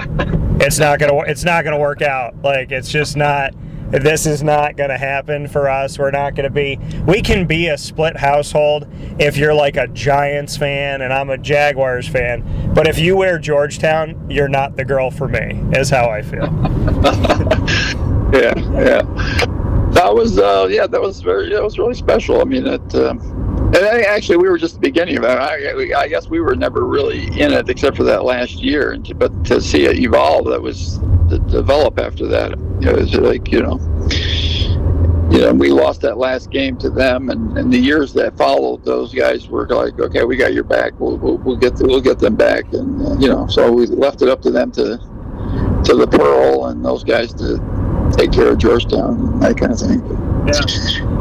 "It's 0.60 0.78
not 0.78 0.98
gonna, 0.98 1.18
it's 1.20 1.44
not 1.44 1.64
gonna 1.64 1.78
work 1.78 2.02
out. 2.02 2.34
Like, 2.42 2.72
it's 2.72 2.90
just 2.90 3.16
not. 3.16 3.54
This 3.90 4.24
is 4.24 4.42
not 4.42 4.78
gonna 4.78 4.96
happen 4.96 5.46
for 5.46 5.68
us. 5.68 5.98
We're 5.98 6.10
not 6.10 6.34
gonna 6.34 6.50
be. 6.50 6.78
We 7.06 7.20
can 7.20 7.46
be 7.46 7.68
a 7.68 7.76
split 7.76 8.16
household 8.16 8.88
if 9.18 9.36
you're 9.36 9.52
like 9.52 9.76
a 9.76 9.86
Giants 9.88 10.56
fan 10.56 11.02
and 11.02 11.12
I'm 11.12 11.28
a 11.28 11.36
Jaguars 11.36 12.08
fan. 12.08 12.72
But 12.72 12.88
if 12.88 12.98
you 12.98 13.18
wear 13.18 13.38
Georgetown, 13.38 14.30
you're 14.30 14.48
not 14.48 14.76
the 14.76 14.84
girl 14.86 15.10
for 15.10 15.28
me. 15.28 15.62
Is 15.72 15.90
how 15.90 16.08
I 16.08 16.22
feel. 16.22 16.44
yeah, 18.32 18.54
yeah 18.80 19.61
that 19.92 20.14
was 20.14 20.38
uh, 20.38 20.66
yeah 20.70 20.86
that 20.86 21.00
was 21.00 21.20
very 21.20 21.50
that 21.50 21.62
was 21.62 21.78
really 21.78 21.94
special 21.94 22.40
i 22.40 22.44
mean 22.44 22.66
it 22.66 22.94
uh, 22.94 23.10
and 23.10 23.76
actually 23.76 24.36
we 24.36 24.48
were 24.48 24.58
just 24.58 24.74
the 24.74 24.80
beginning 24.80 25.16
of 25.16 25.24
it 25.24 25.28
I, 25.28 26.00
I, 26.02 26.08
guess 26.08 26.28
we 26.28 26.40
were 26.40 26.54
never 26.54 26.86
really 26.86 27.26
in 27.40 27.52
it 27.52 27.68
except 27.68 27.96
for 27.96 28.04
that 28.04 28.24
last 28.24 28.62
year 28.62 28.96
but 29.16 29.44
to 29.46 29.60
see 29.60 29.84
it 29.84 29.98
evolve 29.98 30.46
that 30.48 30.60
was 30.60 30.98
to 31.30 31.38
develop 31.38 31.98
after 31.98 32.26
that 32.26 32.52
it 32.52 32.94
was 32.94 33.14
like 33.14 33.50
you 33.50 33.62
know 33.62 33.78
you 35.32 35.38
know, 35.38 35.54
we 35.54 35.70
lost 35.70 36.02
that 36.02 36.18
last 36.18 36.50
game 36.50 36.76
to 36.76 36.90
them, 36.90 37.30
and, 37.30 37.56
and 37.56 37.72
the 37.72 37.78
years 37.78 38.12
that 38.12 38.36
followed, 38.36 38.84
those 38.84 39.14
guys 39.14 39.48
were 39.48 39.66
like, 39.66 39.98
okay, 39.98 40.24
we 40.24 40.36
got 40.36 40.52
your 40.52 40.62
back. 40.62 40.92
We'll, 41.00 41.16
we'll, 41.16 41.38
we'll 41.38 41.56
get 41.56 41.74
the, 41.74 41.86
we'll 41.86 42.02
get 42.02 42.18
them 42.18 42.36
back, 42.36 42.70
and 42.74 43.00
uh, 43.06 43.14
you 43.18 43.28
know, 43.28 43.46
so 43.46 43.72
we 43.72 43.86
left 43.86 44.20
it 44.20 44.28
up 44.28 44.42
to 44.42 44.50
them 44.50 44.70
to 44.72 44.98
to 45.84 45.94
the 45.96 46.06
Pearl 46.06 46.66
and 46.66 46.84
those 46.84 47.02
guys 47.02 47.32
to 47.34 47.56
take 48.12 48.32
care 48.32 48.48
of 48.48 48.58
Georgetown 48.58 49.40
that 49.40 49.56
kind 49.56 49.72
of 49.72 49.78
thing. 49.78 50.00
Yeah. 50.46 50.60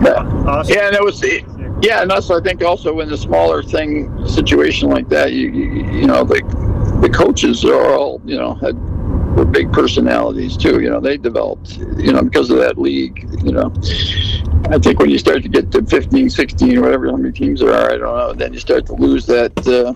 Yeah. 0.04 0.50
Awesome. 0.50 0.74
Yeah, 0.74 0.88
and 0.88 0.96
it 0.96 1.04
was 1.04 1.24
yeah, 1.82 2.02
and 2.02 2.12
also 2.12 2.40
I 2.40 2.44
think 2.44 2.64
also 2.64 3.00
in 3.00 3.10
the 3.10 3.18
smaller 3.18 3.64
thing 3.64 4.28
situation 4.28 4.90
like 4.90 5.10
that, 5.10 5.34
you 5.34 5.50
you, 5.50 5.92
you 5.92 6.08
know 6.08 6.24
the 6.24 6.42
the 7.02 7.10
coaches 7.10 7.66
are 7.66 7.94
all 7.94 8.22
you 8.26 8.38
know 8.38 8.56
had 8.56 8.76
were 9.36 9.46
big 9.46 9.72
personalities 9.72 10.58
too. 10.58 10.82
You 10.82 10.90
know, 10.90 11.00
they 11.00 11.18
developed, 11.18 11.78
you 11.98 12.12
know, 12.12 12.22
because 12.22 12.50
of 12.50 12.58
that 12.58 12.78
league, 12.78 13.28
you 13.44 13.52
know. 13.52 13.74
I 14.70 14.78
think 14.80 15.00
when 15.00 15.10
you 15.10 15.18
start 15.18 15.44
to 15.44 15.50
get 15.50 15.72
to 15.72 15.84
15, 15.84 16.30
16, 16.30 16.78
or 16.78 16.82
whatever 16.82 17.08
how 17.08 17.18
many 17.18 17.34
teams 17.34 17.60
there 17.60 17.74
are, 17.74 17.92
I 17.92 17.98
don't 17.98 18.16
know, 18.16 18.34
then 18.34 18.54
you 18.54 18.60
start 18.60 18.86
to 18.88 18.94
lose 18.94 19.26
that 19.26 19.52
uh, 19.60 19.94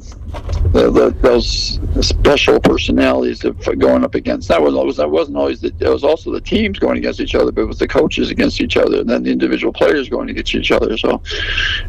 the, 0.71 0.91
the, 0.91 1.15
those 1.21 1.79
special 2.05 2.59
personalities 2.59 3.45
of 3.45 3.57
going 3.79 4.03
up 4.03 4.15
against. 4.15 4.47
That 4.49 4.61
wasn't 4.61 4.79
always 4.79 4.97
that 4.97 5.09
wasn't 5.09 5.37
always 5.37 5.61
the, 5.61 5.73
it 5.79 5.89
was 5.89 6.03
also 6.03 6.31
the 6.31 6.41
teams 6.41 6.79
going 6.79 6.97
against 6.97 7.19
each 7.19 7.35
other, 7.35 7.51
but 7.51 7.61
it 7.61 7.65
was 7.65 7.79
the 7.79 7.87
coaches 7.87 8.31
against 8.31 8.59
each 8.59 8.75
other, 8.75 8.99
and 8.99 9.09
then 9.09 9.23
the 9.23 9.31
individual 9.31 9.71
players 9.71 10.09
going 10.09 10.29
against 10.29 10.55
each 10.55 10.71
other. 10.71 10.97
So, 10.97 11.21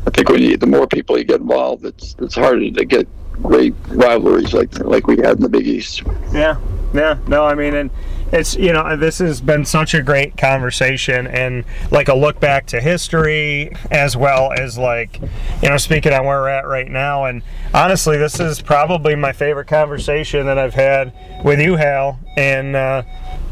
I 0.07 0.11
think 0.11 0.29
when 0.29 0.43
you 0.43 0.57
the 0.57 0.67
more 0.67 0.87
people 0.87 1.19
you 1.19 1.25
get 1.25 1.41
involved, 1.41 1.85
it's 1.85 2.15
it's 2.21 2.35
harder 2.35 2.71
to 2.71 2.85
get 2.85 3.09
great 3.43 3.75
rivalries 3.89 4.53
like 4.53 4.79
like 4.81 5.07
we 5.07 5.17
had 5.17 5.37
in 5.37 5.43
the 5.43 5.49
Big 5.49 5.67
East. 5.67 6.03
Yeah, 6.33 6.61
yeah, 6.95 7.19
no, 7.27 7.45
I 7.45 7.55
mean, 7.55 7.75
and 7.75 7.91
it's 8.33 8.57
you 8.57 8.73
know 8.73 8.97
this 8.97 9.19
has 9.19 9.41
been 9.41 9.65
such 9.65 9.95
a 9.95 10.03
great 10.03 10.37
conversation 10.37 11.27
and 11.27 11.65
like 11.91 12.09
a 12.09 12.15
look 12.15 12.41
back 12.41 12.67
to 12.67 12.81
history 12.81 13.71
as 13.91 14.17
well 14.17 14.53
as 14.53 14.77
like 14.77 15.21
you 15.62 15.69
know 15.69 15.77
speaking 15.77 16.12
on 16.12 16.25
where 16.27 16.41
we're 16.41 16.49
at 16.49 16.67
right 16.67 16.89
now. 16.89 17.25
And 17.25 17.43
honestly 17.73 18.17
this 18.17 18.41
is 18.41 18.61
probably 18.61 19.15
my 19.15 19.33
favorite 19.33 19.69
conversation 19.69 20.47
that 20.47 20.59
I've 20.59 20.75
had 20.75 21.12
with 21.45 21.61
you 21.61 21.77
Hal 21.77 22.19
and 22.37 22.75
uh, 22.75 23.03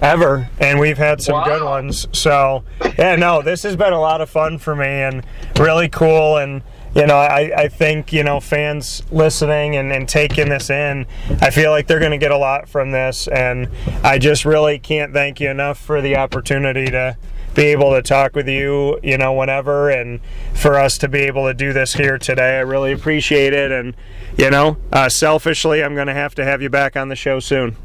ever. 0.03 0.49
And 0.59 0.81
we've 0.81 0.99
had 0.99 1.23
some 1.23 1.35
wow. 1.35 1.45
good 1.45 1.65
ones. 1.65 2.07
So 2.13 2.65
yeah 2.99 3.17
no 3.17 3.43
this 3.43 3.63
has 3.63 3.77
been 3.77 3.93
a 3.93 4.01
lot 4.01 4.21
of 4.21 4.29
fun 4.29 4.59
for 4.59 4.75
me 4.75 4.87
and 4.87 5.25
really 5.59 5.89
cool. 5.89 6.37
And 6.37 6.63
you 6.95 7.07
know, 7.07 7.17
I, 7.17 7.53
I 7.57 7.69
think, 7.69 8.13
you 8.13 8.23
know, 8.23 8.41
fans 8.41 9.03
listening 9.11 9.77
and, 9.77 9.93
and 9.93 10.09
taking 10.09 10.49
this 10.49 10.71
in, 10.71 11.07
I 11.41 11.51
feel 11.51 11.71
like 11.71 11.87
they're 11.87 11.99
going 11.99 12.13
to 12.13 12.19
get 12.19 12.31
a 12.31 12.39
lot 12.39 12.69
from 12.69 12.93
this. 12.93 13.27
And 13.29 13.69
I 14.03 14.19
just 14.19 14.45
really 14.45 14.79
can't 14.79 15.13
thank 15.13 15.41
you 15.41 15.51
enough 15.51 15.79
for 15.79 16.01
the 16.01 16.17
opportunity 16.17 16.87
to 16.87 17.17
be 17.55 17.65
able 17.67 17.93
to 17.93 18.03
talk 18.03 18.35
with 18.35 18.49
you, 18.49 18.99
you 19.03 19.17
know, 19.17 19.33
whenever, 19.33 19.91
and 19.91 20.21
for 20.55 20.79
us 20.79 20.99
to 20.99 21.09
be 21.09 21.21
able 21.21 21.47
to 21.47 21.55
do 21.55 21.73
this 21.73 21.95
here 21.95 22.19
today. 22.19 22.59
I 22.59 22.61
really 22.61 22.93
appreciate 22.93 23.53
it, 23.53 23.71
and 23.71 23.95
you 24.37 24.51
know, 24.51 24.77
uh, 24.93 25.09
selfishly, 25.09 25.83
I'm 25.83 25.95
going 25.95 26.09
to 26.09 26.15
have 26.15 26.35
to 26.37 26.45
have 26.45 26.61
you 26.61 26.69
back 26.69 26.97
on 26.97 27.09
the 27.09 27.17
show 27.17 27.39
soon. 27.41 27.77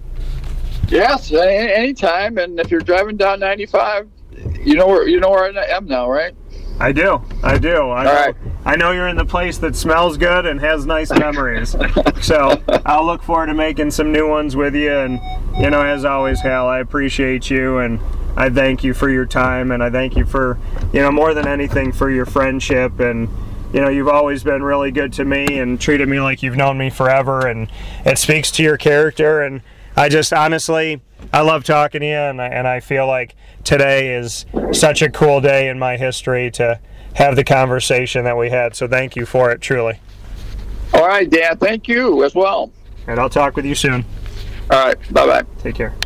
Yes, 0.87 1.31
anytime. 1.31 2.39
And 2.39 2.59
if 2.59 2.71
you're 2.71 2.81
driving 2.81 3.15
down 3.15 3.39
95, 3.39 4.09
you 4.59 4.75
know 4.75 4.87
where 4.87 5.07
you 5.07 5.19
know 5.19 5.29
where 5.29 5.45
I 5.45 5.65
am 5.65 5.85
now, 5.85 6.09
right? 6.09 6.33
I 6.79 6.91
do. 6.91 7.21
I 7.43 7.57
do. 7.57 7.91
I 7.91 8.03
know, 8.03 8.13
right. 8.13 8.35
I 8.65 8.75
know 8.75 8.91
you're 8.91 9.07
in 9.07 9.15
the 9.15 9.25
place 9.25 9.57
that 9.59 9.75
smells 9.75 10.17
good 10.17 10.45
and 10.45 10.59
has 10.59 10.85
nice 10.85 11.11
memories. 11.11 11.75
so 12.21 12.61
I'll 12.85 13.05
look 13.05 13.23
forward 13.23 13.47
to 13.47 13.53
making 13.53 13.91
some 13.91 14.11
new 14.11 14.27
ones 14.27 14.55
with 14.55 14.75
you. 14.75 14.91
And, 14.91 15.19
you 15.59 15.69
know, 15.69 15.81
as 15.81 16.05
always, 16.05 16.41
Hal, 16.41 16.67
I 16.67 16.79
appreciate 16.79 17.49
you 17.49 17.77
and 17.79 17.99
I 18.35 18.49
thank 18.49 18.83
you 18.83 18.93
for 18.93 19.09
your 19.09 19.25
time 19.25 19.71
and 19.71 19.81
I 19.81 19.89
thank 19.89 20.15
you 20.15 20.25
for, 20.25 20.59
you 20.93 21.01
know, 21.01 21.11
more 21.11 21.33
than 21.33 21.47
anything 21.47 21.91
for 21.91 22.09
your 22.09 22.25
friendship. 22.25 22.99
And, 22.99 23.29
you 23.73 23.81
know, 23.81 23.89
you've 23.89 24.09
always 24.09 24.43
been 24.43 24.61
really 24.61 24.91
good 24.91 25.13
to 25.13 25.25
me 25.25 25.57
and 25.57 25.79
treated 25.79 26.09
me 26.09 26.19
like 26.19 26.43
you've 26.43 26.57
known 26.57 26.77
me 26.77 26.89
forever. 26.89 27.47
And 27.47 27.71
it 28.05 28.17
speaks 28.17 28.51
to 28.51 28.63
your 28.63 28.77
character. 28.77 29.41
And 29.41 29.61
I 29.95 30.09
just 30.09 30.33
honestly, 30.33 31.01
I 31.33 31.41
love 31.41 31.63
talking 31.63 32.01
to 32.01 32.07
you, 32.07 32.13
and 32.13 32.41
I, 32.41 32.47
and 32.47 32.67
I 32.67 32.79
feel 32.79 33.05
like 33.05 33.35
today 33.63 34.15
is 34.15 34.45
such 34.71 35.01
a 35.01 35.09
cool 35.09 35.41
day 35.41 35.67
in 35.67 35.77
my 35.77 35.97
history 35.97 36.49
to 36.51 36.79
have 37.19 37.35
the 37.35 37.43
conversation 37.43 38.23
that 38.23 38.37
we 38.37 38.49
had. 38.49 38.75
So 38.75 38.87
thank 38.87 39.15
you 39.15 39.25
for 39.25 39.51
it, 39.51 39.61
truly. 39.61 39.99
All 40.93 41.05
right, 41.05 41.29
Dan. 41.29 41.57
Thank 41.57 41.87
you 41.87 42.23
as 42.23 42.33
well. 42.33 42.71
And 43.07 43.19
I'll 43.19 43.29
talk 43.29 43.55
with 43.55 43.65
you 43.65 43.75
soon. 43.75 44.05
All 44.71 44.85
right. 44.85 45.13
Bye 45.13 45.25
bye. 45.27 45.43
Take 45.59 45.75
care. 45.75 45.93